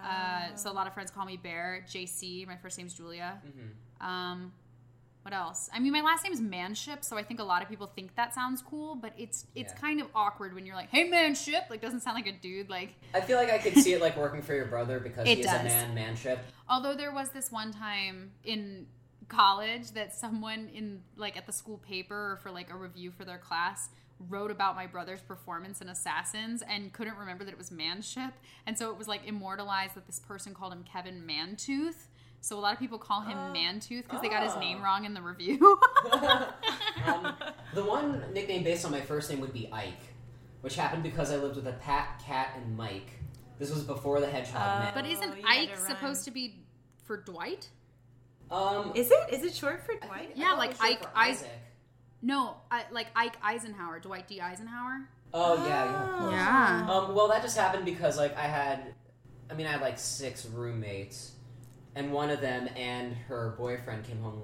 [0.04, 1.84] Uh, so a lot of friends call me Bear.
[1.88, 3.40] JC, my first name's Julia.
[3.44, 4.04] Mhm.
[4.04, 4.52] Um,
[5.26, 5.68] what else?
[5.74, 8.14] I mean, my last name is Manship, so I think a lot of people think
[8.14, 9.78] that sounds cool, but it's it's Yeah.
[9.80, 12.70] kind of awkward when you're like, "Hey, Manship," like doesn't sound like a dude.
[12.70, 15.44] Like, I feel like I could see it like working for your brother because he's
[15.44, 15.60] does.
[15.60, 16.38] a man manship.
[16.68, 18.86] although there was this one time in
[19.26, 23.24] college that someone in like at the school paper or for like a review for
[23.24, 23.88] their class
[24.28, 28.32] wrote about my brother's performance in Assassins and couldn't remember that it was Manship,
[28.64, 32.06] and so it was like immortalized that this person called him Kevin Mantooth.
[32.40, 33.52] So a lot of people call him Oh.
[33.52, 34.60] Mantooth because they got his Oh.
[34.60, 35.80] name wrong in the review.
[37.06, 37.34] um,
[37.74, 40.00] the one nickname based on my first name would be Ike,
[40.60, 43.10] which happened because I lived with a Pat, Cat, and Mike.
[43.58, 44.94] This was before the hedgehog Uh, met.
[44.94, 46.62] But isn't Ike to supposed to be
[47.04, 47.68] for Dwight?
[48.50, 49.18] um, Is it?
[49.32, 50.28] Is it short for Dwight?
[50.28, 51.50] think- Yeah, like it was short Ike- for I- Isaac.
[52.22, 54.40] No, I, like Ike Eisenhower, Dwight D.
[54.40, 55.08] Eisenhower.
[55.34, 56.30] Oh yeah, yeah.
[56.30, 56.90] Yeah.
[56.90, 58.94] Um, well, that just happened because like I had,
[59.50, 61.32] I mean, I had like six roommates,
[61.96, 64.40] and one of them and her boyfriend came home.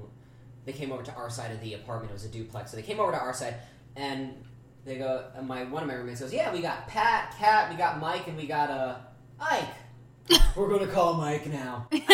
[0.65, 2.11] They came over to our side of the apartment.
[2.11, 3.57] It was a duplex, so they came over to our side,
[3.95, 4.45] and
[4.85, 5.25] they go.
[5.37, 8.27] And my one of my roommates goes, "Yeah, we got Pat, Cat, we got Mike,
[8.27, 8.97] and we got uh
[9.41, 9.69] Ike.
[10.57, 12.03] We're gonna call Mike now." and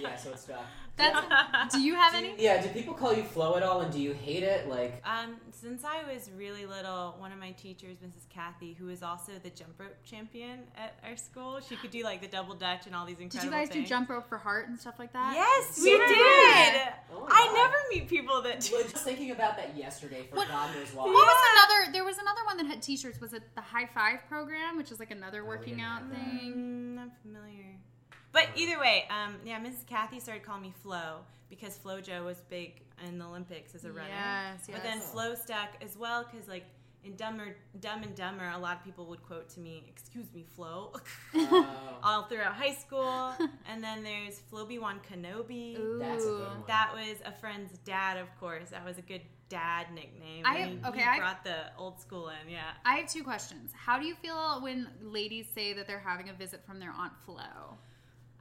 [0.00, 0.64] yeah, so it's stuck.
[0.96, 1.72] That's.
[1.74, 2.34] Do you have any?
[2.38, 4.68] Yeah, do people call you Flo at all, and do you hate it?
[4.68, 8.28] Like, Um, since I was really little, one of my teachers, Mrs.
[8.28, 12.20] Kathy, who was also the jump rope champion at our school, she could do like
[12.20, 13.30] the double dutch and all these incredible.
[13.30, 13.32] Things.
[13.42, 13.84] Did you guys things.
[13.84, 15.34] do jump rope for heart and stuff like that?
[15.34, 16.92] Yes, we So did.
[17.12, 18.76] Oh I never meet people that do.
[18.78, 21.04] I was just thinking about that yesterday for What- God knows why.
[21.04, 21.92] What was another?
[21.92, 23.20] There was another one that had T-shirts.
[23.20, 25.96] Was it the High Five program, which is like another Oh, working yeah.
[25.96, 26.52] out thing?
[26.54, 27.76] Mm, not familiar.
[28.32, 29.86] But either way, um, yeah, Mrs.
[29.86, 33.92] Kathy started calling me Flo because Flo FloJo was big in the Olympics as a
[33.92, 34.08] runner.
[34.08, 35.10] Yes, But then yes.
[35.12, 36.64] Flo stuck as well because like
[37.02, 40.44] in Dumber, Dumb and Dumber, a lot of people would quote to me, "Excuse me,
[40.54, 40.92] Flo,"
[41.34, 41.66] Oh,
[42.04, 43.32] all throughout high school.
[43.68, 45.78] and then there's Floby Wan Kenobi.
[45.78, 45.98] Ooh.
[45.98, 46.62] That's a good one.
[46.68, 48.68] That was a friend's dad, of course.
[48.68, 50.44] That was a good dad nickname.
[50.44, 52.50] I- And he, okay, he I- brought the old school in.
[52.50, 52.70] Yeah.
[52.84, 53.72] I have two questions.
[53.74, 57.14] How do you feel when ladies say that they're having a visit from their aunt
[57.24, 57.78] Flo?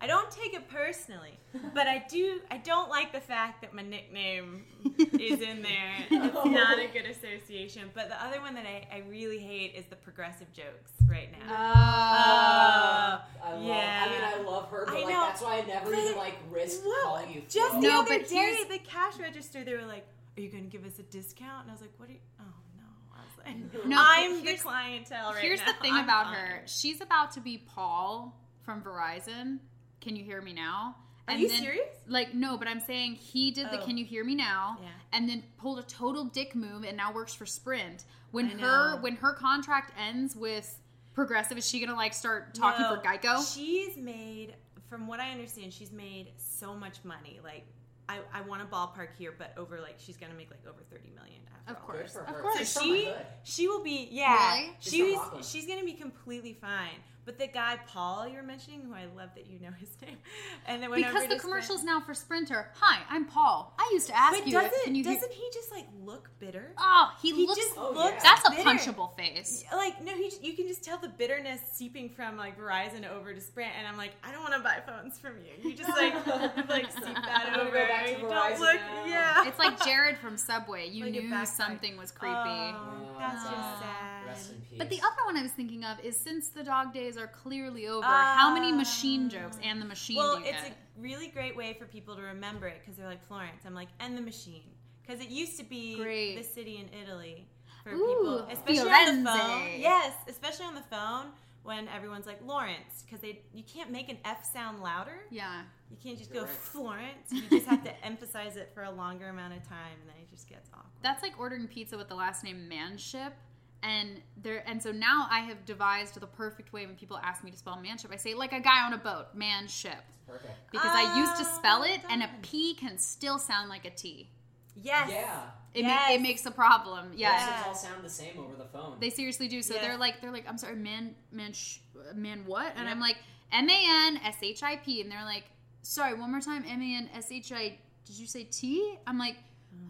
[0.02, 1.38] I don't take it personally,
[1.74, 2.40] but I do.
[2.50, 4.64] I don't like the fact that my nickname
[4.98, 5.96] is in there.
[6.10, 7.90] It's not a good association.
[7.94, 11.54] But the other one that I, I really hate is the progressive jokes right now.
[11.54, 14.06] Uh, I love, yeah.
[14.06, 15.22] I mean, I love her, but I like know.
[15.28, 17.42] that's why I never But- even like risk Well, calling you.
[17.50, 17.82] just Flo.
[17.82, 20.06] the No, other but day here's- at the cash register, they were like,
[20.38, 22.10] "Are you going to give us a discount?" And I was like, "What?
[22.10, 22.20] Are you?
[22.40, 22.44] Oh
[22.78, 22.84] no!"
[23.16, 25.42] i was like, no, i'm the here's- clientele right now.
[25.42, 25.66] Here's now.
[25.74, 26.62] the thing I'm about fine." her.
[26.68, 29.60] She's about to be Paul from Verizon.
[30.02, 30.96] Can you hear me now?
[31.28, 31.88] Are And you then- serious?
[32.08, 33.86] Like no, but I'm saying he did the Oh.
[33.86, 34.90] "Can you hear me now?" Yeah.
[35.14, 38.06] and then pulled a total dick move and now works for Sprint.
[38.32, 38.58] When I her
[38.96, 38.98] know.
[39.02, 40.80] when her contract ends with
[41.14, 43.54] Progressive, is she gonna like start talking No, for Geico?
[43.54, 44.56] She's made,
[44.90, 47.40] from what I understand, she's made so much money.
[47.44, 47.66] Like,
[48.08, 51.10] I, I want a ballpark here, but over like she's gonna make like over thirty
[51.16, 51.42] million.
[51.68, 51.84] After Of all.
[51.96, 52.14] course.
[52.14, 52.70] Good for of course.
[52.70, 54.56] So she she will be yeah.
[54.62, 54.72] Really?
[54.80, 55.46] She's She's from Rockland.
[55.46, 56.96] she's gonna be completely fine.
[57.26, 60.18] But the guy Paul you're mentioning, who I love that you know his name,
[60.68, 62.72] and then went Because the to Sprint- commercials now for Sprinter.
[62.80, 63.76] Hi, I'm Paul.
[63.78, 64.54] I used to ask But you.
[64.54, 66.72] doesn't if, can you hear- doesn't he just like look bitter?
[66.80, 67.60] Oh, he, He looks.
[67.60, 68.14] just Oh, looks.
[68.16, 68.20] yeah.
[68.24, 68.64] that's a bitter.
[68.70, 69.64] punchable face.
[69.72, 73.42] Like no, he you can just tell the bitterness seeping from like Verizon over to
[73.42, 75.70] Sprint, and I'm like, I don't want to buy phones from you.
[75.70, 76.14] You just like
[76.70, 77.78] like seep that I'm gonna over.
[77.78, 79.48] go back to You Verizon don't look, yeah.
[79.48, 80.88] It's like Jared from Subway.
[80.90, 82.34] You Like knew something was creepy.
[82.36, 83.50] Oh, that's Oh.
[83.52, 83.80] just ah.
[83.82, 84.19] sad.
[84.30, 84.78] Rest in peace.
[84.78, 87.88] But the other one I was thinking of is since the dog days are clearly
[87.88, 89.30] over, how many machine Ah.
[89.42, 90.72] jokes and the machine Well, do you it's get?
[90.72, 93.64] a really great way for people to remember it because they're like Florence.
[93.66, 94.64] I'm like, and the machine
[95.02, 96.36] because it used to be Great.
[96.38, 97.48] the city in Italy
[97.84, 99.62] for Ooh, people, especially on the phone.
[99.80, 101.28] Yes, especially on the phone
[101.64, 105.20] when everyone's like Lawrence because they you can't make an F sound louder.
[105.30, 105.62] yeah.
[105.92, 106.56] You can't just You're go right.
[106.56, 107.32] Florence.
[107.32, 110.30] You just have to emphasize it for a longer amount of time, and then it
[110.30, 110.92] just gets awkward.
[111.02, 113.34] That's like ordering pizza with the last name Manship.
[113.82, 117.52] And there and so now I have devised the perfect way when people ask me
[117.52, 118.12] to spell manship.
[118.14, 120.04] I say like a guy on a boat, manship.
[120.28, 120.54] Perfect.
[120.72, 123.90] Because I used to spell Ah, it and a P can still sound like a
[123.90, 124.30] T.
[124.76, 125.10] yes.
[125.10, 125.42] Yeah.
[125.74, 126.08] It, Yes.
[126.10, 127.12] ma- it makes a problem.
[127.16, 127.42] Yes.
[127.44, 128.98] Accents all sound the same over the phone.
[129.00, 129.62] They seriously do.
[129.62, 129.84] So Yes.
[129.84, 131.78] they're like, they're like, I'm sorry, man, man, sh-
[132.16, 132.72] man, what?
[132.76, 132.92] And Yep.
[132.92, 133.18] I'm like,
[133.52, 135.44] M A N S H I P, and they're like,
[135.84, 137.78] sorry, one more time, M A N S H I.
[138.06, 138.96] Did you say T?
[139.08, 139.38] I'm like,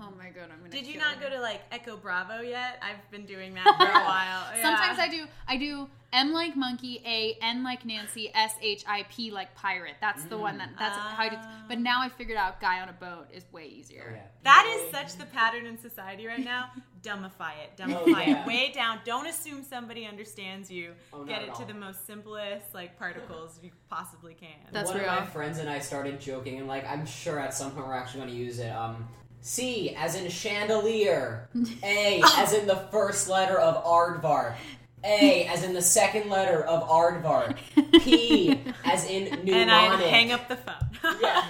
[0.02, 0.70] Oh my god, I'm gonna.
[0.70, 1.22] Did you kill not him.
[1.24, 2.82] go to like Echo Bravo yet?
[2.82, 4.46] I've been doing that for a while.
[4.56, 4.62] Yeah.
[4.62, 5.26] Sometimes I do.
[5.48, 9.96] I do M like monkey, A N like Nancy, S H I P like pirate.
[10.00, 10.70] That's the one that.
[10.80, 11.36] That's how I do.
[11.68, 14.06] But now I figured out guy on a boat is way easier.
[14.10, 14.22] Oh, yeah.
[14.44, 16.72] That is such the pattern in society right now.
[17.02, 17.78] Dumbify it.
[17.78, 18.42] Dumbify Oh, yeah.
[18.44, 18.48] it.
[18.48, 19.00] Way down.
[19.06, 20.94] Don't assume somebody understands you.
[21.14, 24.50] Oh, Get it to the most simplest like particles you possibly can.
[24.72, 25.10] That's One real.
[25.10, 27.94] of my friends and I started joking, and like I'm sure at some point we're
[27.94, 28.70] actually going to use it.
[28.70, 29.08] Um,
[29.42, 31.50] C as in chandelier.
[31.84, 34.56] A as in the first letter of aardvark.
[35.04, 37.58] A as in the second letter of aardvark.
[38.02, 39.54] P as in mnemonic.
[39.56, 40.76] and I hang up the phone.
[41.22, 41.42] Yeah.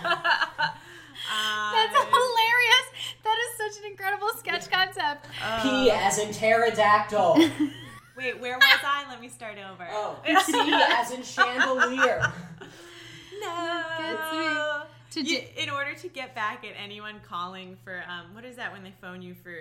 [1.31, 2.87] Uh, That's hilarious.
[3.23, 5.25] That is such an incredible sketch concept.
[5.63, 7.37] P as in pterodactyl.
[8.17, 9.05] Wait, where was I?
[9.09, 9.87] Let me start over.
[9.91, 12.21] Oh, C as in chandelier.
[13.41, 14.83] no.
[15.11, 18.55] To You- di- in order to get back at anyone calling for um, what is
[18.57, 19.53] that when they phone you for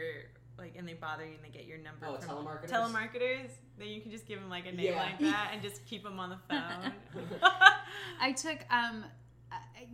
[0.59, 2.69] like and they bother you and they get your number Oh, from telemarketers?
[2.71, 5.03] telemarketers then you can just give them like a name Yeah.
[5.03, 6.93] like that and just keep them on the phone
[8.21, 9.05] I took um
[9.53, 9.87] I-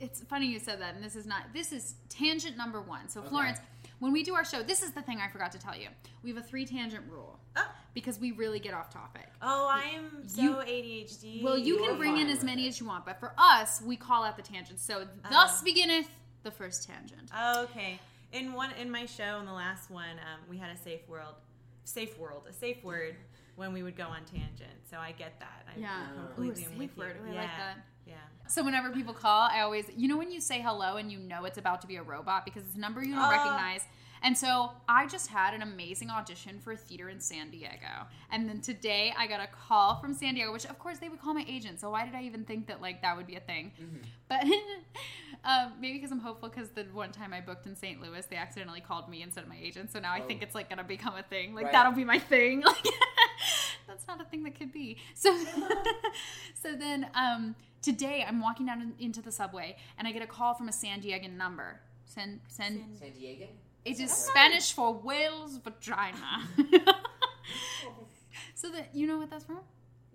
[0.00, 3.08] it's funny you said that and this is not this is tangent number 1.
[3.08, 3.28] So Okay.
[3.30, 3.58] Florence,
[4.04, 5.88] when we do our show, this is the thing I forgot to tell you.
[6.22, 7.66] We have a three tangent rule Oh.
[7.94, 9.28] because we really get off topic.
[9.40, 12.68] oh i am so You- adhd Well, you You're can bring in as many it.
[12.68, 14.84] as you want, but for us, we call out the tangents.
[14.84, 16.08] So thus beginneth
[16.42, 17.30] the first tangent.
[17.34, 17.98] oh, okay
[18.32, 21.36] in one in my show in the last one um, we had a safe world
[21.84, 23.14] safe world a safe word
[23.56, 26.06] when we would go on tangent so i get that I Yeah.
[26.34, 27.02] completely Ooh, a am safe with you.
[27.02, 27.16] word.
[27.24, 27.40] Ooh, I yeah.
[27.42, 27.76] like that.
[28.06, 28.14] Yeah
[28.48, 31.44] So whenever people call, I always, you know, when you say hello and you know
[31.44, 33.30] it's about to be a robot because it's a number you don't Oh.
[33.30, 33.82] recognize.
[34.22, 38.06] And so I just had an amazing audition for a theater in San Diego.
[38.30, 41.20] And then today I got a call from San Diego, which of course they would
[41.20, 41.78] call my agent.
[41.80, 43.72] So why did I even think that like that would be a thing?
[44.28, 44.44] But
[45.44, 48.00] um, maybe because I'm hopeful because the one time I booked in St.
[48.00, 49.92] Louis, they accidentally called me instead of my agent.
[49.92, 50.26] So now I Oh.
[50.26, 51.54] think it's like gonna become a thing.
[51.54, 51.72] Like Right.
[51.72, 52.62] that'll be my thing.
[52.72, 52.86] Like
[53.86, 54.96] that's not a thing that could be.
[55.14, 55.36] So
[56.62, 60.26] so then um, today I'm walking down in- into the subway and I get a
[60.26, 61.80] call from a San Diegan number.
[62.06, 63.46] San, San, San Diego?
[63.84, 66.48] it is Spanish for whale's vagina.
[68.54, 69.60] so that you know what that's from?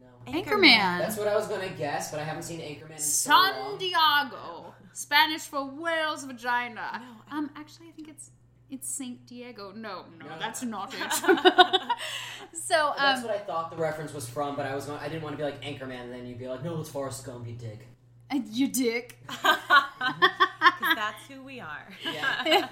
[0.01, 0.31] No.
[0.31, 0.99] Anchorman.
[0.99, 3.53] That's what I was gonna guess, but I haven't seen Anchorman in so long.
[3.53, 7.01] San Diego, Spanish for whale's vagina.
[7.01, 8.31] No, um, actually, I think it's
[8.69, 9.71] it's Saint Diego.
[9.75, 10.39] No, no, No.
[10.39, 10.99] that's not it.
[12.53, 15.07] so, That's um, what I thought the reference was from, but I was going, I
[15.09, 17.47] didn't want to be like Anchorman, and then you'd be like, no, it's Forrest Gump,
[17.47, 17.87] you dick.
[18.29, 19.17] And you dick.
[19.27, 22.67] 'Cause that's who we are Yeah.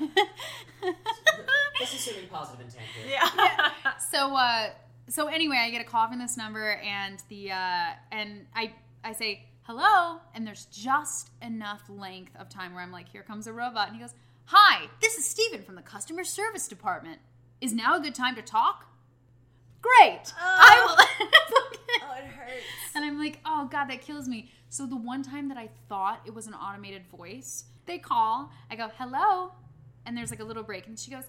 [1.80, 3.12] Just assuming positive intent here.
[3.12, 3.98] yeah.
[4.12, 4.70] so uh
[5.10, 9.12] so anyway i get a call from this number and the uh and i i
[9.14, 13.54] say hello and there's just enough length of time where i'm like here comes a
[13.54, 14.14] robot and he goes
[14.50, 17.20] hi this is steven from the customer service department
[17.60, 18.86] is now a good time to talk
[19.82, 20.58] great oh.
[20.60, 21.28] i will
[22.10, 22.64] Oh, it hurts.
[22.96, 24.52] and I'm like, oh god, that kills me.
[24.70, 28.52] So the one time that I thought it was an automated voice, they call.
[28.70, 29.54] I go, hello,
[30.06, 31.24] and there's like a little break, and she goes,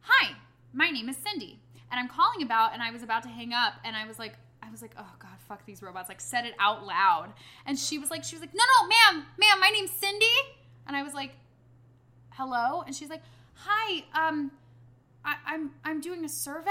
[0.00, 0.34] hi,
[0.72, 1.58] my name is Cindy,
[1.90, 4.34] and I'm calling about, and I was about to hang up, and I was like.
[4.62, 6.08] I was like, oh god, fuck these robots!
[6.08, 7.34] Like, said it out loud,
[7.66, 10.24] and she was like, she was like, no, no, ma'am, ma'am, my name's Cindy,
[10.86, 11.32] and I was like,
[12.36, 13.22] hello, and she's like,
[13.54, 14.50] hi, um,
[15.24, 16.70] I, I'm I'm doing a survey.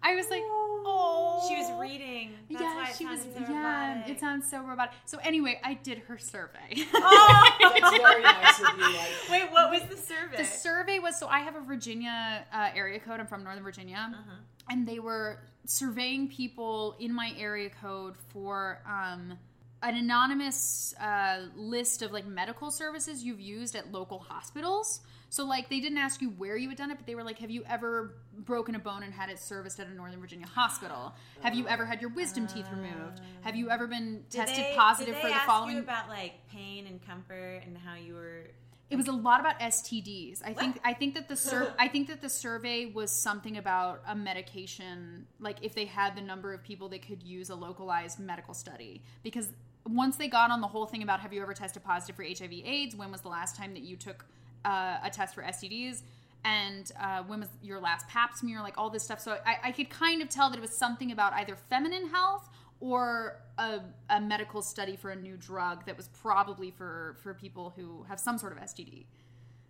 [0.00, 2.30] I was like, oh, She was reading.
[2.48, 3.20] That's yeah, why it she was.
[3.20, 4.14] so yeah, robotic.
[4.14, 4.92] it sounds so robotic.
[5.06, 6.84] So anyway, I did her survey.
[6.94, 7.50] Oh!
[7.80, 8.84] That's very nice of you.
[8.84, 10.36] Like, Wait, what was the survey?
[10.36, 13.18] the survey was so I have a Virginia uh, area code.
[13.18, 14.36] I'm from Northern Virginia, Uh-huh.
[14.70, 19.36] and they were surveying people in my area code for um,
[19.82, 25.00] an anonymous uh, list of like medical services you've used at local hospitals.
[25.30, 27.38] So like they didn't ask you where you had done it, but they were like,
[27.38, 31.14] "Have you ever broken a bone and had it serviced at a Northern Virginia hospital?
[31.42, 33.20] Have you ever had your wisdom teeth removed?
[33.42, 37.04] Have you ever been tested they- positive for the following?" You about like pain and
[37.06, 38.44] comfort and how you were.
[38.90, 40.40] It was a lot about STDs.
[40.42, 44.02] I think I think that the sur- I think that the survey was something about
[44.06, 48.18] a medication like if they had the number of people that could use a localized
[48.18, 49.02] medical study.
[49.22, 49.50] Because
[49.86, 52.52] once they got on the whole thing about have you ever tested positive for HIV
[52.64, 52.96] AIDS?
[52.96, 54.24] When was the last time that you took
[54.64, 56.02] uh, a test for STDs
[56.44, 58.60] and uh, when was your last pap smear?
[58.62, 59.20] Like all this stuff.
[59.20, 62.48] So I, I could kind of tell that it was something about either feminine health
[62.80, 67.72] or a, a medical study for a new drug that was probably for for people
[67.76, 69.04] who have some sort of STD.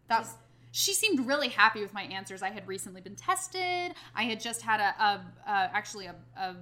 [0.08, 0.26] That
[0.72, 2.42] she seemed really happy with my answers.
[2.42, 3.94] I had recently been tested.
[4.14, 6.56] I had just had a, a, a actually a, a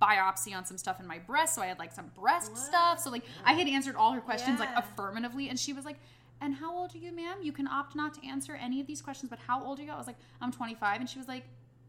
[0.00, 3.00] biopsy on some stuff in my breast, so I had like some breast stuff.
[3.00, 5.96] So like I had answered all her questions like affirmatively, and she was like,
[6.40, 7.38] and how old are you, ma'am?
[7.42, 9.90] You can opt not to answer any of these questions, but how old are you?
[9.90, 11.00] I was like, I'm 25.
[11.00, 11.44] And she was like,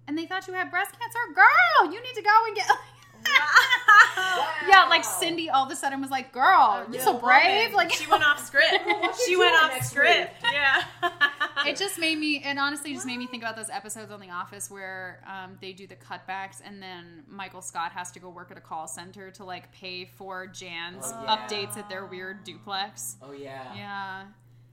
[0.08, 1.20] and they thought you had breast cancer?
[1.36, 2.68] Girl, you need to go and get.
[4.68, 7.72] yeah, like Cindy all of a sudden was like, girl, you're so brave.
[7.72, 7.74] woman.
[7.74, 8.68] Like, she went off script.
[8.86, 10.34] what she went off next script.
[10.52, 10.84] Yeah.
[11.68, 14.30] it just made me it honestly just made me think about those episodes on the
[14.30, 18.50] office where um, they do the cutbacks and then michael scott has to go work
[18.50, 21.36] at a call center to like pay for jan's Oh, yeah.
[21.36, 23.76] updates at their weird duplex Oh yeah.
[23.76, 24.24] yeah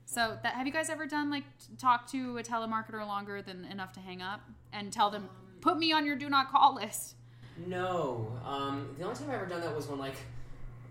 [0.05, 1.43] so that have you guys ever done like
[1.79, 4.41] talk to a telemarketer longer than enough to hang up
[4.73, 5.29] and tell them
[5.61, 7.17] put me on your do not call list
[7.67, 8.33] No.
[8.45, 10.17] Um, the only time I ever done that was when like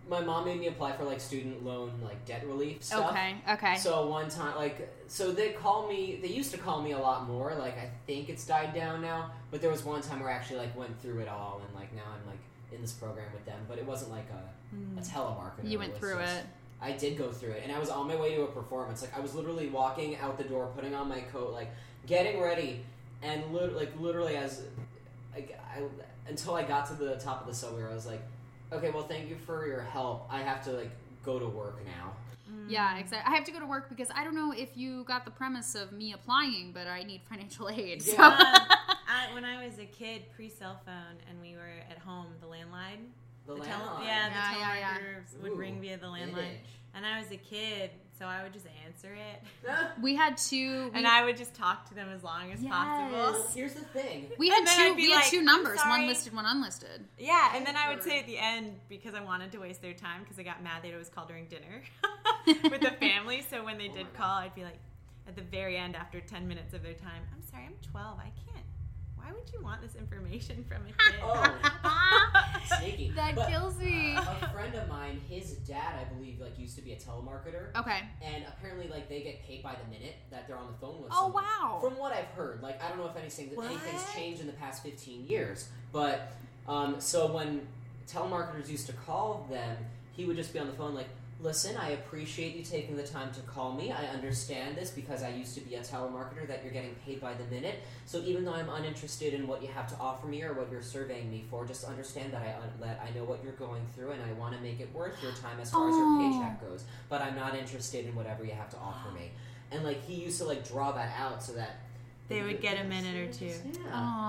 [0.07, 3.11] my mom made me apply for like student loan like debt relief stuff.
[3.11, 6.19] okay okay So one time, like, so they call me.
[6.21, 7.55] They used to call me a lot more.
[7.55, 9.31] Like, I think it's died down now.
[9.51, 11.93] But there was one time where I actually like went through it all, and like
[11.95, 12.39] now I'm like
[12.71, 13.59] in this program with them.
[13.67, 15.69] But it wasn't like a, a telemarketer.
[15.69, 16.45] you went was through just- it
[16.81, 19.01] I did go through it, and I was on my way to a performance.
[19.01, 21.69] Like, I was literally walking out the door, putting on my coat, like
[22.05, 22.83] getting ready,
[23.23, 24.61] and lit- like literally as
[25.33, 25.81] like I
[26.27, 28.21] until I got to the top of the subway, I was like,
[28.71, 30.27] okay, well, thank you for your help.
[30.31, 30.91] I have to like
[31.23, 32.13] go to work now.
[32.67, 35.25] yeah exactly i have to go to work because i don't know if you got
[35.25, 38.27] the premise of me applying but i need financial aid so Yeah.
[38.27, 38.35] Um,
[39.07, 42.47] I, when I was a kid, pre cell phone, and we were at home, the
[42.47, 43.05] landline.
[43.47, 43.65] The, The landline.
[43.65, 45.41] tele- yeah, the Yeah, yeah, yeah.
[45.43, 46.33] would Ooh, ring via the landline.
[46.35, 46.69] vintage.
[46.95, 49.69] And I was a kid, so I would just answer it.
[50.01, 52.71] we had two we, And I would just talk to them as long as Yes.
[52.71, 53.45] possible.
[53.53, 54.27] Here's the thing.
[54.37, 57.65] we had two I'd we had like, two numbers one listed one unlisted Yeah, and
[57.65, 60.39] then I would say at the end because I wanted to waste their time because
[60.39, 61.81] I got mad they'd always call during dinner
[62.69, 63.43] with the family.
[63.49, 64.79] So when they Oh did my call, I'd be like,
[65.27, 68.19] at the very end, after 10 minutes of their time, I'm sorry, I'm 12.
[68.19, 68.54] I can't.
[69.25, 71.19] Why would you want this information from a kid?
[71.23, 71.55] Oh,
[72.79, 73.11] sneaky.
[73.15, 76.83] that But kills me a friend of mine, his dad, I believe, like used to
[76.83, 80.57] be a telemarketer, okay and apparently, like they get paid by the minute that they're
[80.57, 81.11] on the phone with.
[81.11, 81.43] oh someone.
[81.43, 83.65] wow From what I've heard, like I don't know if anything What?
[83.65, 86.33] anything's changed in the past fifteen years, but
[86.67, 87.61] um, so when
[88.07, 89.75] telemarketers used to call them,
[90.11, 91.09] he would just be on the phone like,
[91.41, 93.91] "Listen, I appreciate you taking the time to call me.
[93.91, 97.33] I understand this because I used to be a telemarketer that you're getting paid by
[97.33, 97.83] the minute.
[98.05, 100.81] So even though I'm uninterested in what you have to offer me or what you're
[100.81, 104.11] surveying me for, just understand that I un- that I know what you're going through
[104.11, 106.39] and I want to make it worth your time as far as your Oh.
[106.39, 106.85] paycheck goes.
[107.09, 109.31] But I'm not interested in whatever you have to offer me."
[109.71, 111.81] And like he used to like draw that out so that
[112.29, 113.45] They would get a minute or two.
[113.47, 113.79] Yeah.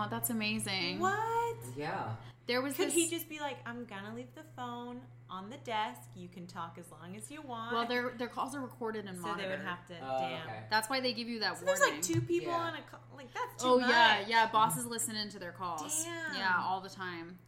[0.05, 1.57] oh that's amazing What?
[1.77, 2.17] Yeah.
[2.47, 5.57] there was Could this he just be like, I'm gonna leave the phone on the
[5.59, 6.01] desk.
[6.15, 7.73] You can talk as long as you want.
[7.73, 9.95] well their their calls are recorded and so monitored they would have to.
[10.03, 10.43] Oh, damn.
[10.47, 10.61] okay.
[10.71, 12.59] that's why they give you that So there's like two people Yeah.
[12.59, 13.01] on a call.
[13.17, 13.91] Like that's too oh much.
[13.91, 16.37] yeah yeah bosses listen into their calls Damn.
[16.37, 17.39] yeah all the time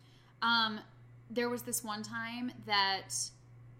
[0.43, 0.81] um
[1.31, 3.11] there was this one time that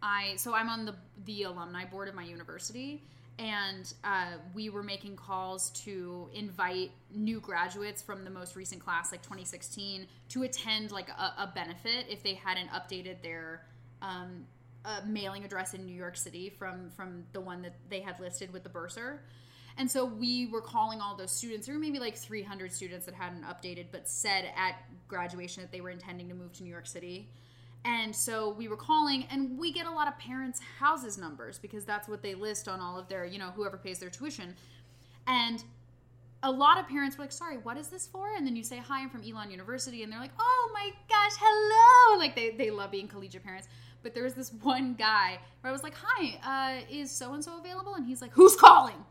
[0.03, 3.03] i so i'm on the the alumni board of my university
[3.41, 9.13] and uh, we were making calls to invite new graduates from the most recent class
[9.13, 13.63] like 2016 to attend like a, a benefit if they hadn't updated their
[14.03, 14.47] um,
[14.85, 18.53] uh, mailing address in new york city from from the one that they had listed
[18.53, 19.21] with the bursar
[19.79, 21.67] and so we were calling all those students.
[21.67, 24.75] There were maybe like 300 students that hadn't updated, but said at
[25.07, 27.29] graduation that they were intending to move to New York City.
[27.85, 31.85] And so we were calling, and we get a lot of parents' houses numbers because
[31.85, 34.57] that's what they list on all of their, you know, whoever pays their tuition.
[35.29, 35.63] And
[36.43, 38.35] a lot of parents were like, sorry, what is this for?
[38.37, 40.03] And then you say, hi, I'm from Elon University.
[40.03, 42.19] And they're like, oh my gosh, hello.
[42.19, 43.69] Like they, they love being collegiate parents.
[44.03, 47.45] But there was this one guy where I was like, hi, uh, is so and
[47.45, 47.95] so available?
[47.95, 49.05] And he's like, who's calling?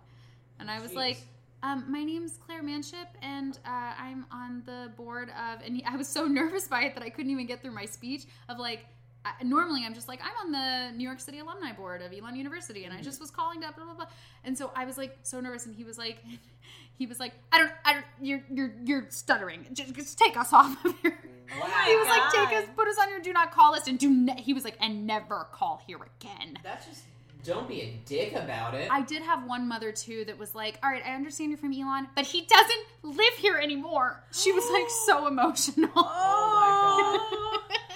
[0.60, 0.96] And I was Jeez.
[0.96, 1.18] like,
[1.64, 5.62] um, my name's Claire Manship, and uh, I'm on the board of.
[5.66, 7.86] And he, I was so nervous by it that I couldn't even get through my
[7.86, 8.86] speech of like.
[9.26, 12.36] I, normally, I'm just like I'm on the New York City alumni board of Elon
[12.36, 14.06] University, and I just was calling to blah blah blah.
[14.46, 16.20] And so I was like so nervous, and he was like,
[16.98, 19.68] he was like, I don't, I don't, you're you're you're stuttering.
[19.74, 21.20] Just, just take us off of here.
[21.56, 21.84] Oh wow.
[21.86, 24.10] He was like, take us, put us on your do not call list, and do.
[24.10, 26.58] Ne-, he was like, and never call here again.
[26.64, 27.04] That's just
[27.44, 28.90] don't be a dick about it.
[28.92, 31.72] I did have one mother too that was like, "All right, I understand you're from
[31.72, 35.90] Elon, but he doesn't live here anymore." She was like so emotional.
[35.96, 37.78] Oh She's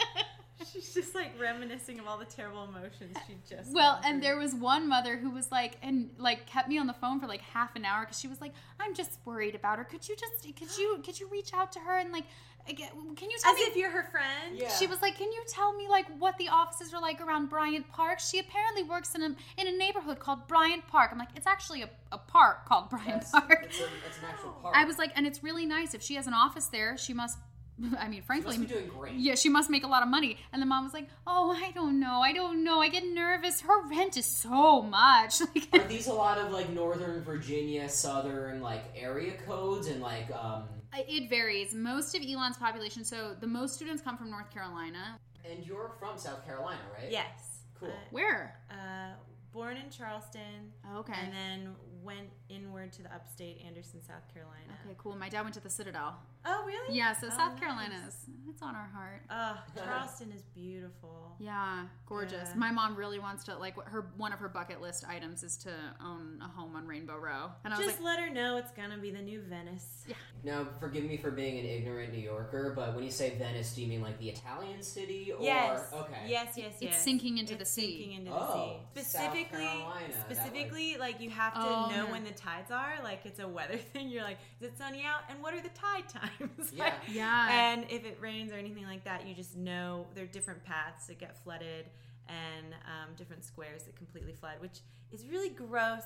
[1.11, 3.71] just like reminiscing of all the terrible emotions she just.
[3.73, 6.93] well, and there was one mother who was like, and like kept me on the
[6.93, 9.83] phone for like half an hour because she was like, "I'm just worried about her.
[9.83, 12.25] Could you just, could you, could you reach out to her and like,
[12.69, 14.57] again, can you tell as me?" if you're her friend.
[14.57, 14.69] Yeah.
[14.69, 17.89] She was like, "Can you tell me like what the offices are like around Bryant
[17.89, 21.09] Park?" She apparently works in a in a neighborhood called Bryant Park.
[21.11, 24.25] I'm like, "It's actually a, a park called Bryant That's, Park." it's, a, it's an
[24.29, 24.75] actual park.
[24.75, 25.93] I was like, and it's really nice.
[25.93, 27.37] If she has an office there, she must
[27.99, 29.13] I mean, frankly, Must be doing great.
[29.15, 30.37] yeah, she must make a lot of money.
[30.53, 32.79] And the mom was like, "Oh, I don't know, I don't know.
[32.81, 33.61] I get nervous.
[33.61, 38.61] Her rent is so much." Like, Are these a lot of like Northern Virginia, Southern
[38.61, 40.63] like area codes and like um
[40.93, 41.73] it varies.
[41.73, 45.17] Most of Elon's population, so the most students come from North Carolina.
[45.49, 47.09] and you're from South Carolina, right?
[47.09, 47.63] Yes.
[47.79, 47.89] Cool.
[48.11, 48.59] Where?
[48.69, 49.13] Uh, uh,
[49.53, 51.13] born in Charleston, Okay.
[51.21, 54.73] and then went inward to the upstate Anderson, South Carolina.
[54.85, 55.15] Okay, cool.
[55.15, 56.15] My dad went to the Citadel.
[56.45, 56.95] Oh, really?
[56.97, 57.59] Yeah, so Oh, South nice.
[57.59, 58.15] Carolina's
[58.49, 59.21] it's on our heart.
[59.29, 61.35] Oh, Charleston is beautiful.
[61.39, 62.49] Yeah, gorgeous.
[62.49, 62.55] Yeah.
[62.57, 65.69] My mom really wants to like her one of her bucket list items is to
[66.03, 67.51] own a home on Rainbow Row.
[67.63, 70.03] And I was Just like, let her know it's gonna be the new Venice.
[70.07, 70.15] Yeah.
[70.43, 73.81] Now, forgive me for being an ignorant New Yorker, but when you say Venice, do
[73.81, 75.83] you mean like the Italian city or Yes.
[75.93, 76.23] okay?
[76.27, 76.95] Yes, yes, yes.
[76.95, 77.99] It's sinking into the sea.
[78.01, 79.05] Sinking into Oh, the sea.
[79.05, 82.11] South Specifically, Carolina, specifically, like you have to Oh, know yeah.
[82.11, 82.95] when the tides are.
[83.03, 84.09] Like it's a weather thing.
[84.09, 85.21] You're like, is it sunny out?
[85.29, 86.71] And what are the tide times?
[86.73, 86.85] Yeah.
[86.85, 87.71] Like, yeah.
[87.71, 91.07] and if it rains or anything like that, you just know there are different paths
[91.07, 91.85] that get flooded
[92.27, 94.79] and um, different squares that completely flood, which
[95.11, 96.03] is really gross.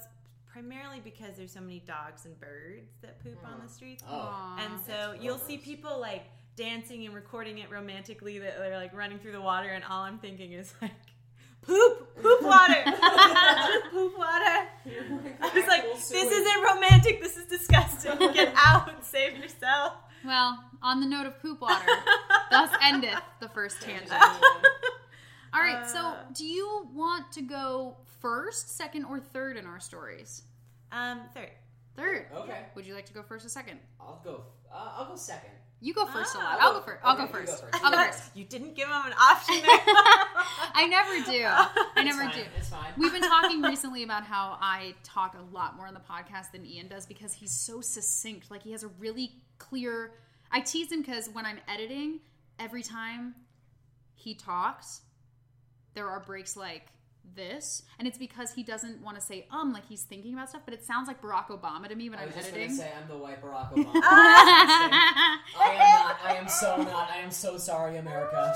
[0.52, 4.06] Primarily because there's so many dogs and birds that poop on the streets.
[4.10, 4.56] Oh.
[4.58, 6.24] And so That's you'll see people like
[6.56, 10.18] dancing and recording it romantically that they're like running through the water, and all I'm
[10.18, 10.92] thinking is like,
[11.66, 14.68] poop, poop water, Just poop water.
[15.42, 17.22] I was like, this isn't romantic.
[17.22, 18.18] This is disgusting.
[18.34, 19.94] Get out and save yourself.
[20.24, 21.86] well, on the note of poop water,
[22.52, 24.12] thus endeth the first tangent.
[25.54, 26.16] All right, so Uh.
[26.34, 30.44] do you want to go first, second, or third in our stories?
[30.92, 31.52] Um, third.
[31.96, 32.28] Third.
[32.36, 33.80] Okay, Would you like to go first or second?
[34.02, 34.44] I'll go.
[34.74, 35.52] Uh, I'll go second.
[35.82, 36.44] You go first a Ah.
[36.44, 36.62] lot.
[36.62, 37.02] I'll go first.
[37.04, 37.62] I'll go Okay, go first.
[37.64, 37.84] first.
[37.86, 38.36] I'll go You first.
[38.36, 39.80] You didn't give him an option there.
[40.74, 41.44] I never do.
[41.46, 42.44] I It's never fine, do.
[42.58, 42.94] It's fine.
[42.98, 46.66] We've been talking recently about how I talk a lot more on the podcast than
[46.66, 48.50] Ian does because he's so succinct.
[48.50, 50.14] Like he has a really clear.
[50.52, 52.20] I tease him because when I'm editing,
[52.58, 53.36] every time
[54.16, 55.02] he talks,
[55.94, 56.88] there are breaks like
[57.36, 60.62] this, and it's because he doesn't want to say um like he's thinking about stuff,
[60.66, 62.68] but it sounds like Barack Obama to me when I I'm was just editing.
[62.70, 63.92] gonna say I'm the white Barack Obama.
[63.96, 66.18] I am not.
[66.24, 67.10] I am so not.
[67.12, 68.54] I am so sorry, America.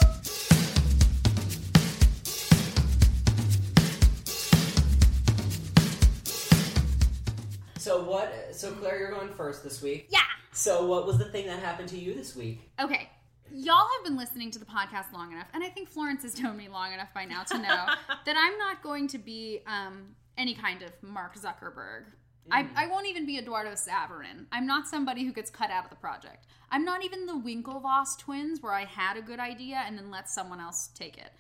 [7.78, 8.34] So what?
[8.52, 10.08] So Claire, you're going first this week.
[10.10, 10.20] yeah.
[10.52, 12.70] So what was the thing that happened to you this week?
[12.80, 13.10] Okay.
[13.54, 16.58] Y'all have been listening to the podcast long enough, and I think Florence has known
[16.58, 17.86] me long enough by now to know
[18.26, 22.06] that I'm not going to be um, any kind of Mark Zuckerberg.
[22.52, 24.46] I, I won't even be Eduardo Saverin.
[24.52, 26.48] I'm not somebody who gets cut out of the project.
[26.72, 30.30] I'm not even the Winklevoss twins where I had a good idea and then let
[30.30, 31.32] someone else take it.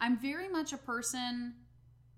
[0.00, 1.54] I'm very much a person,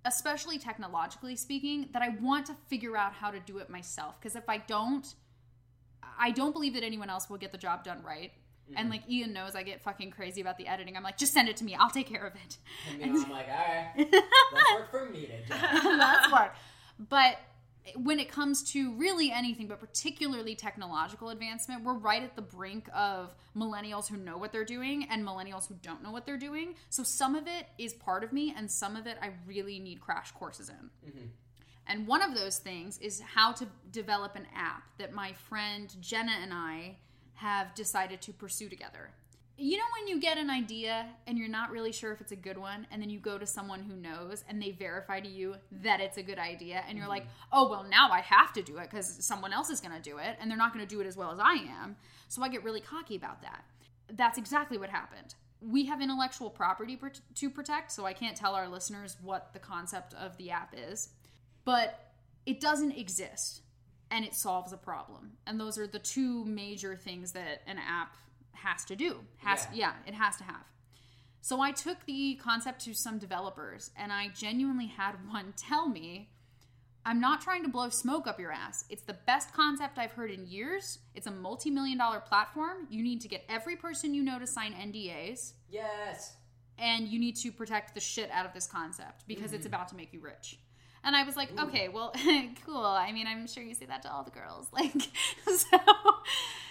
[0.05, 4.21] especially technologically speaking, that I want to figure out how to do it myself.
[4.21, 5.07] Because if I don't,
[6.19, 8.33] I don't believe that anyone else will get the job done right.
[8.69, 8.91] And mm-hmm.
[8.91, 10.97] like Ian knows, I get fucking crazy about the editing.
[10.97, 11.75] I'm like, just send it to me.
[11.75, 12.57] I'll take care of it.
[13.01, 13.93] And know, I'm like, all right,
[14.53, 15.49] let's work for me to do.
[15.49, 16.53] That's smart.
[16.99, 17.39] But
[17.97, 22.89] when it comes to really anything, but particularly technological advancement, we're right at the brink
[22.95, 26.75] of millennials who know what they're doing and millennials who don't know what they're doing.
[26.89, 30.01] So some of it is part of me, and some of it I really need
[30.01, 31.11] crash courses in.
[31.11, 31.27] Mm-hmm.
[31.87, 36.33] And one of those things is how to develop an app that my friend Jenna
[36.43, 36.97] and I
[37.35, 39.11] have decided to pursue together.
[39.57, 42.37] You know, when you get an idea and you're not really sure if it's a
[42.37, 45.55] good one, and then you go to someone who knows and they verify to you
[45.83, 47.49] that it's a good idea, and you're like, mm-hmm.
[47.53, 50.19] oh, well, now I have to do it because someone else is going to do
[50.19, 51.97] it, and they're not going to do it as well as I am.
[52.29, 53.65] So I get really cocky about that.
[54.13, 55.37] That's exactly what happened.
[55.61, 59.61] We have intellectual property pr- to protect, so I can't tell our listeners what the
[59.61, 61.11] concept of the app is
[61.65, 62.13] but
[62.47, 63.63] it doesn't exist
[64.15, 65.33] and it solves a problem.
[65.45, 68.17] And those are the two major things that an app
[68.53, 69.77] has to do has Yeah.
[69.89, 70.65] yeah, it has to have.
[71.41, 76.31] So i took the concept to some developers and i genuinely had one tell me
[77.05, 78.85] i'm not trying to blow smoke up your ass.
[78.89, 81.01] It's the best concept i've heard in years.
[81.17, 82.87] It's a multi-million dollar platform.
[82.89, 86.37] You need to get every person you know to sign ndas Yes.
[86.79, 89.75] and you need to protect the shit out of this concept because it's mm-hmm.
[89.75, 90.59] about to make you rich.
[91.05, 92.13] And I was like, okay, well,
[92.67, 92.85] cool.
[92.85, 94.69] I mean, I'm sure you say that to all the girls.
[94.73, 94.93] Like,
[95.47, 95.79] so,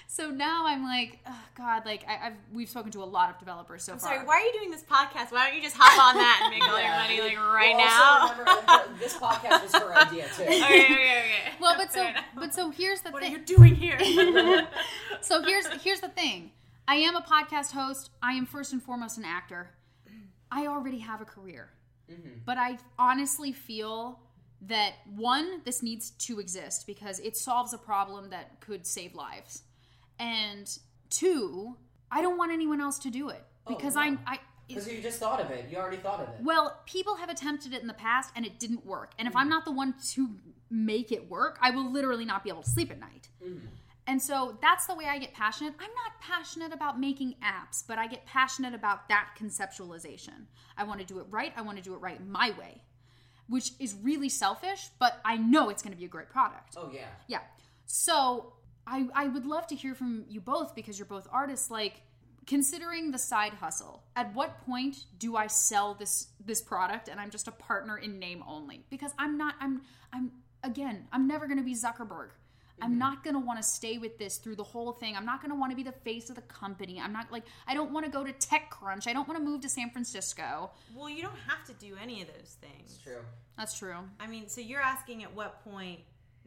[0.07, 3.39] so now I'm like, oh God, like I, I've we've spoken to a lot of
[3.39, 4.13] developers so I'm far.
[4.13, 5.31] sorry, why are you doing this podcast?
[5.31, 7.85] Why don't you just hop on that and make all your money like right Well,
[7.85, 8.21] now?
[8.21, 10.43] also remember, uh, this podcast was her idea too.
[10.43, 11.51] okay, okay, okay.
[11.59, 13.13] Well, but so but so here's the thing.
[13.13, 13.97] what are you doing here?
[15.21, 16.51] so here's here's the thing.
[16.87, 18.09] I am a podcast host.
[18.21, 19.69] I am first and foremost an actor.
[20.51, 21.69] I already have a career.
[22.11, 22.39] Mm-hmm.
[22.45, 24.19] But I honestly feel
[24.67, 29.63] that one, this needs to exist because it solves a problem that could save lives.
[30.19, 30.69] And
[31.09, 31.77] two,
[32.11, 34.01] I don't want anyone else to do it oh, because no.
[34.01, 35.65] I I Because you just thought of it.
[35.69, 36.35] You already thought of it.
[36.41, 39.11] well, people have attempted it in the past and it didn't work.
[39.19, 39.49] And if I'm mm-hmm.
[39.49, 40.29] not the one to
[40.69, 43.29] make it work, I will literally not be able to sleep at night.
[43.43, 43.67] Mm-hmm.
[44.05, 45.73] And so that's the way I get passionate.
[45.79, 50.47] I'm not passionate about making apps, but I get passionate about that conceptualization.
[50.77, 51.53] I want to do it right.
[51.55, 52.81] I want to do it right my way,
[53.47, 56.75] which is really selfish, but I know it's going to be a great product.
[56.77, 57.07] oh yeah.
[57.27, 57.39] Yeah.
[57.85, 58.53] So
[58.87, 61.69] I I would love to hear from you both because you're both artists.
[61.69, 62.01] Like
[62.45, 67.29] considering the side hustle, at what point do I sell this this product and I'm
[67.29, 68.85] just a partner in name only?
[68.89, 69.55] Because I'm not.
[69.59, 69.81] I'm
[70.11, 70.31] I'm
[70.63, 71.07] again.
[71.11, 72.29] I'm never going to be Zuckerberg.
[72.81, 75.15] I'm not going to want to stay with this through the whole thing.
[75.15, 76.99] I'm not going to want to be the face of the company.
[76.99, 79.07] I'm not like I don't want to go to TechCrunch.
[79.07, 80.71] I don't want to move to San Francisco.
[80.95, 82.93] Well, you don't have to do any of those things.
[82.95, 83.21] It's true.
[83.57, 83.95] That's true.
[84.19, 85.99] I mean, so you're asking at what point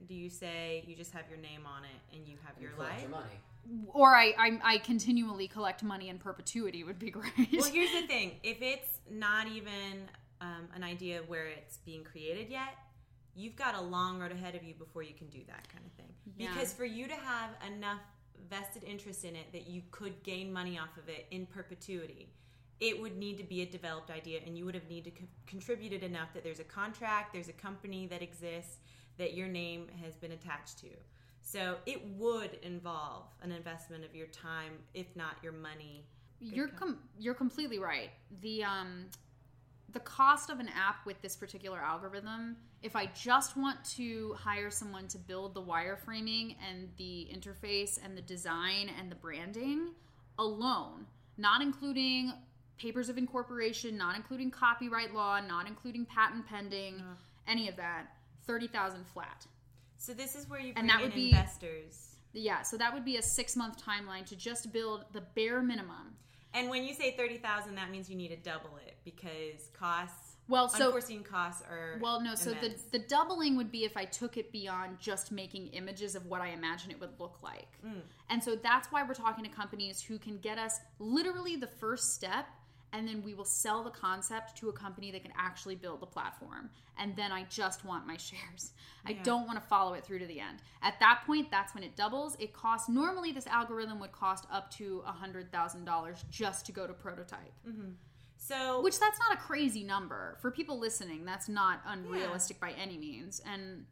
[0.06, 2.78] do you say you just have your name on it and you have your You
[2.78, 3.00] life?
[3.00, 3.88] your money.
[3.94, 7.32] Or I, I I continually collect money in perpetuity would be great.
[7.52, 10.08] Well, here's the thing: if it's not even
[10.40, 12.74] um, an idea where it's being created yet,
[13.36, 15.92] you've got a long road ahead of you before you can do that kind of
[15.92, 16.12] thing.
[16.36, 16.52] Yeah.
[16.52, 18.00] Because for you to have enough
[18.48, 22.28] vested interest in it that you could gain money off of it in perpetuity,
[22.80, 25.28] it would need to be a developed idea, and you would have needed to co-
[25.46, 28.78] contributed enough that there's a contract, there's a company that exists
[29.18, 30.88] that your name has been attached to.
[31.40, 36.04] So it would involve an investment of your time, if not your money.
[36.40, 38.10] You're com- you're completely right.
[38.42, 39.06] The um
[39.96, 44.68] the cost of an app with this particular algorithm, if I just want to hire
[44.68, 49.92] someone to build the wireframing and the interface and the design and the branding
[50.38, 51.06] alone,
[51.38, 52.30] not including
[52.76, 57.02] papers of incorporation, not including copyright law, not including patent pending,
[57.48, 58.08] any of that,
[58.46, 59.46] 30,000 flat.
[59.96, 62.16] So this is where you bring And that in would be- investors.
[62.34, 66.16] Yeah, so that would be a 6-month timeline to just build the bare minimum.
[66.52, 70.36] And when you say thirty thousand, that means you need to double it because costs,
[70.48, 72.34] Well, so unforeseen costs are Well, no.
[72.34, 76.26] So the the doubling would be if I took it beyond just making images of
[76.26, 77.68] what I imagine it would look like.
[77.86, 78.02] Mm.
[78.28, 82.12] And so that's why we're talking to companies who can get us literally the first
[82.12, 82.46] step
[82.92, 86.06] and then we will sell the concept to a company that can actually build the
[86.06, 86.70] platform.
[86.98, 88.72] And then I just want my shares.
[89.04, 90.58] I don't want to follow it through to the end.
[90.82, 92.36] At that point, that's when it doubles.
[92.38, 97.52] It costs normally this algorithm would cost up to $100,000 just to go to prototype.
[98.36, 101.24] So Which that's not a crazy number for people listening.
[101.24, 103.86] That's not unrealistic by any means, and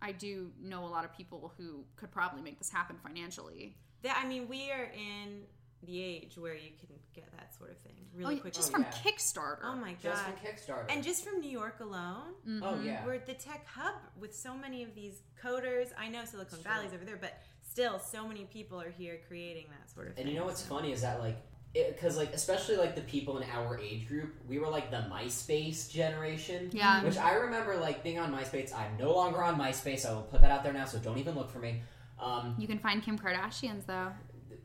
[0.00, 3.76] I do know a lot of people who could probably make this happen financially.
[4.02, 5.42] that, I mean, we are in
[5.84, 8.50] the age where you can get that sort of thing really oh, quickly.
[8.58, 8.90] just Oh, from yeah.
[8.90, 9.58] Kickstarter.
[9.64, 10.02] oh my god.
[10.02, 10.84] Just from Kickstarter.
[10.88, 12.62] And just from New York alone, mm-hmm.
[12.62, 13.04] oh yeah.
[13.04, 15.88] we're the tech hub with so many of these coders.
[15.98, 19.90] I know Silicon Valley's over there, but still, so many people are here creating that
[19.92, 20.24] sort of thing.
[20.24, 21.36] And you know what's funny is that like,
[21.74, 25.90] because like especially like the people in our age group, we were like the MySpace
[25.90, 26.70] generation.
[26.72, 27.02] Yeah.
[27.02, 28.74] Which I remember like being on MySpace.
[28.74, 30.06] I'm no longer on MySpace.
[30.08, 31.82] I will put that out there now, so don't even look for me.
[32.20, 34.12] Um, You can find Kim Kardashian's though,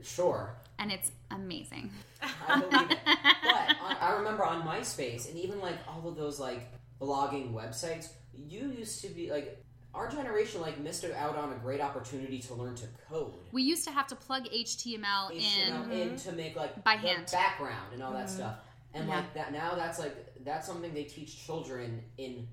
[0.03, 1.89] sure, and it's amazing.
[2.47, 2.97] I believe it.
[3.47, 8.09] But I, I remember on MySpace and even like all of those like blogging websites,
[8.33, 9.63] you used to be like
[9.93, 13.33] our generation like missed out on a great opportunity to learn to code.
[13.51, 16.09] We used to have to plug HTML, HTML in.
[16.09, 17.29] in to make like By the hand.
[17.31, 18.35] background and all that mm-hmm.
[18.35, 18.55] stuff.
[18.93, 19.15] And Yeah.
[19.17, 22.47] like that now that's like that's something they teach children in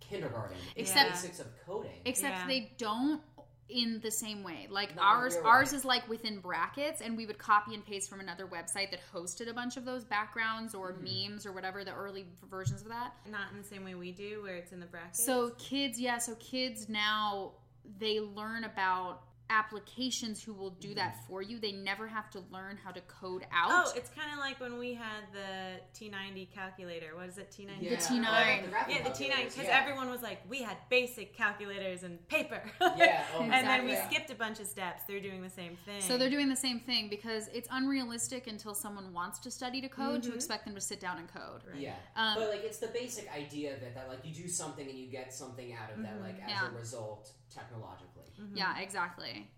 [0.00, 0.56] kindergarten.
[0.74, 2.00] It's Except- basics of coding.
[2.04, 2.46] Except Yeah.
[2.46, 3.20] they don't
[3.68, 4.66] in the same way.
[4.70, 5.76] Like No, ours you're ours right.
[5.78, 9.48] is like within brackets and we would copy and paste from another website that hosted
[9.48, 11.30] a bunch of those backgrounds or Mm-hmm.
[11.32, 13.12] memes or whatever the early versions of that.
[13.30, 15.22] not in the same way we do, where it's in the brackets.
[15.24, 17.52] So kids, yeah, so kids now
[17.98, 21.26] they learn about applications who will do that mm-hmm.
[21.26, 21.58] for you.
[21.58, 23.70] They never have to learn how to code out.
[23.70, 27.14] Oh, it's kind of like when we had the T90 calculator.
[27.14, 27.90] What is it, T90?
[27.90, 28.64] The T9.
[28.64, 29.80] Oh, graphic Yeah, the T9, because yeah.
[29.80, 32.62] everyone was like, we had basic calculators and paper.
[32.98, 35.02] Yeah, oh, and then we skipped a bunch of steps.
[35.06, 36.00] They're doing the same thing.
[36.00, 39.88] So they're doing the same thing because it's unrealistic until someone wants to study to
[39.88, 40.36] code to mm-hmm.
[40.36, 41.62] expect them to sit down and code.
[41.70, 41.80] Right.
[41.80, 44.88] Yeah, Um, but like it's the basic idea of it that like you do something
[44.88, 46.24] and you get something out of that mm-hmm.
[46.24, 46.68] like as Yeah.
[46.68, 48.17] a result technologically.
[48.54, 49.50] Yeah, exactly.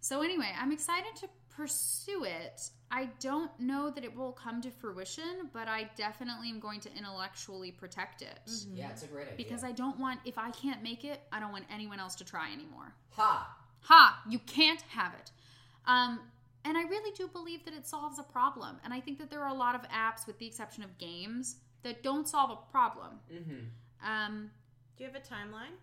[0.00, 2.70] So anyway, I'm excited to pursue it.
[2.90, 6.96] I don't know that it will come to fruition, but I definitely am going to
[6.96, 8.38] intellectually protect it.
[8.72, 9.36] Yeah, it's a great idea.
[9.36, 12.24] Because I don't want if I can't make it, I don't want anyone else to
[12.24, 12.94] try anymore.
[13.10, 15.30] ha Ha, you can't have it.
[15.86, 16.20] Um
[16.64, 18.76] and I really do believe that it solves a problem.
[18.84, 21.56] And I think that there are a lot of apps with the exception of games
[21.82, 23.18] that don't solve a problem.
[23.32, 24.08] mm-hmm.
[24.08, 24.50] Um
[24.96, 25.74] Do you have a timeline?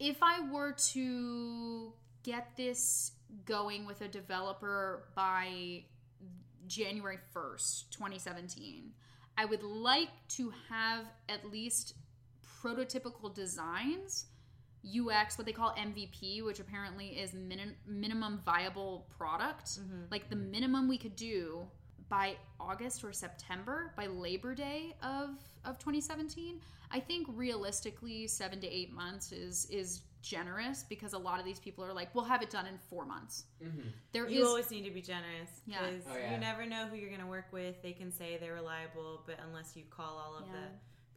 [0.00, 1.92] If I were to
[2.22, 3.12] get this
[3.44, 5.84] going with a developer by
[6.66, 8.92] January 1st, 2017.
[9.36, 11.94] I would like to have at least
[12.62, 14.26] prototypical designs,
[14.84, 19.66] UX, what they call MVP, which apparently is min- minimum viable product.
[19.66, 20.04] Mm-hmm.
[20.10, 21.66] Like the minimum we could do
[22.10, 25.30] by August or September, by Labor Day of
[25.64, 26.60] of 2017.
[26.92, 31.58] I think realistically, seven to eight months is is generous because a lot of these
[31.60, 33.44] people are like, we'll have it done in four months.
[34.12, 35.78] There is You always need to be generous Yeah.
[35.80, 36.34] because Oh, yeah.
[36.34, 37.80] you never know who you're going to work with.
[37.82, 40.52] They can say they're reliable, but unless you call all of Yeah.
[40.60, 40.66] the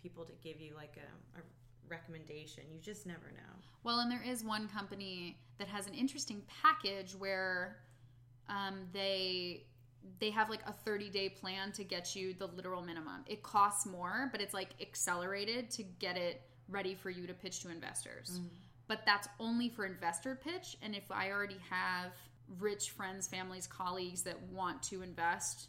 [0.01, 1.41] people to give you like a, a
[1.89, 3.53] recommendation, you just never know.
[3.83, 7.79] Well, and there is one company that has an interesting package where
[8.47, 9.65] um, they
[10.19, 13.23] they have like a 30 day plan to get you the literal minimum.
[13.27, 17.61] It costs more, but it's like accelerated to get it ready for you to pitch
[17.61, 18.39] to investors.
[18.39, 18.47] Mm.
[18.87, 20.77] But that's only for investor pitch.
[20.81, 22.11] And if I already have
[22.59, 25.67] rich friends, families, colleagues that want to invest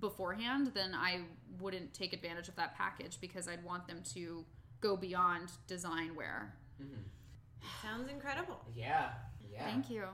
[0.00, 1.20] beforehand, then I
[1.60, 4.44] wouldn't take advantage of that package because I'd want them to
[4.80, 6.54] go beyond design wear.
[6.82, 7.02] Mm-hmm.
[7.82, 8.64] Sounds incredible.
[8.74, 9.10] Yeah.
[9.52, 9.64] Yeah.
[9.64, 10.04] Thank you.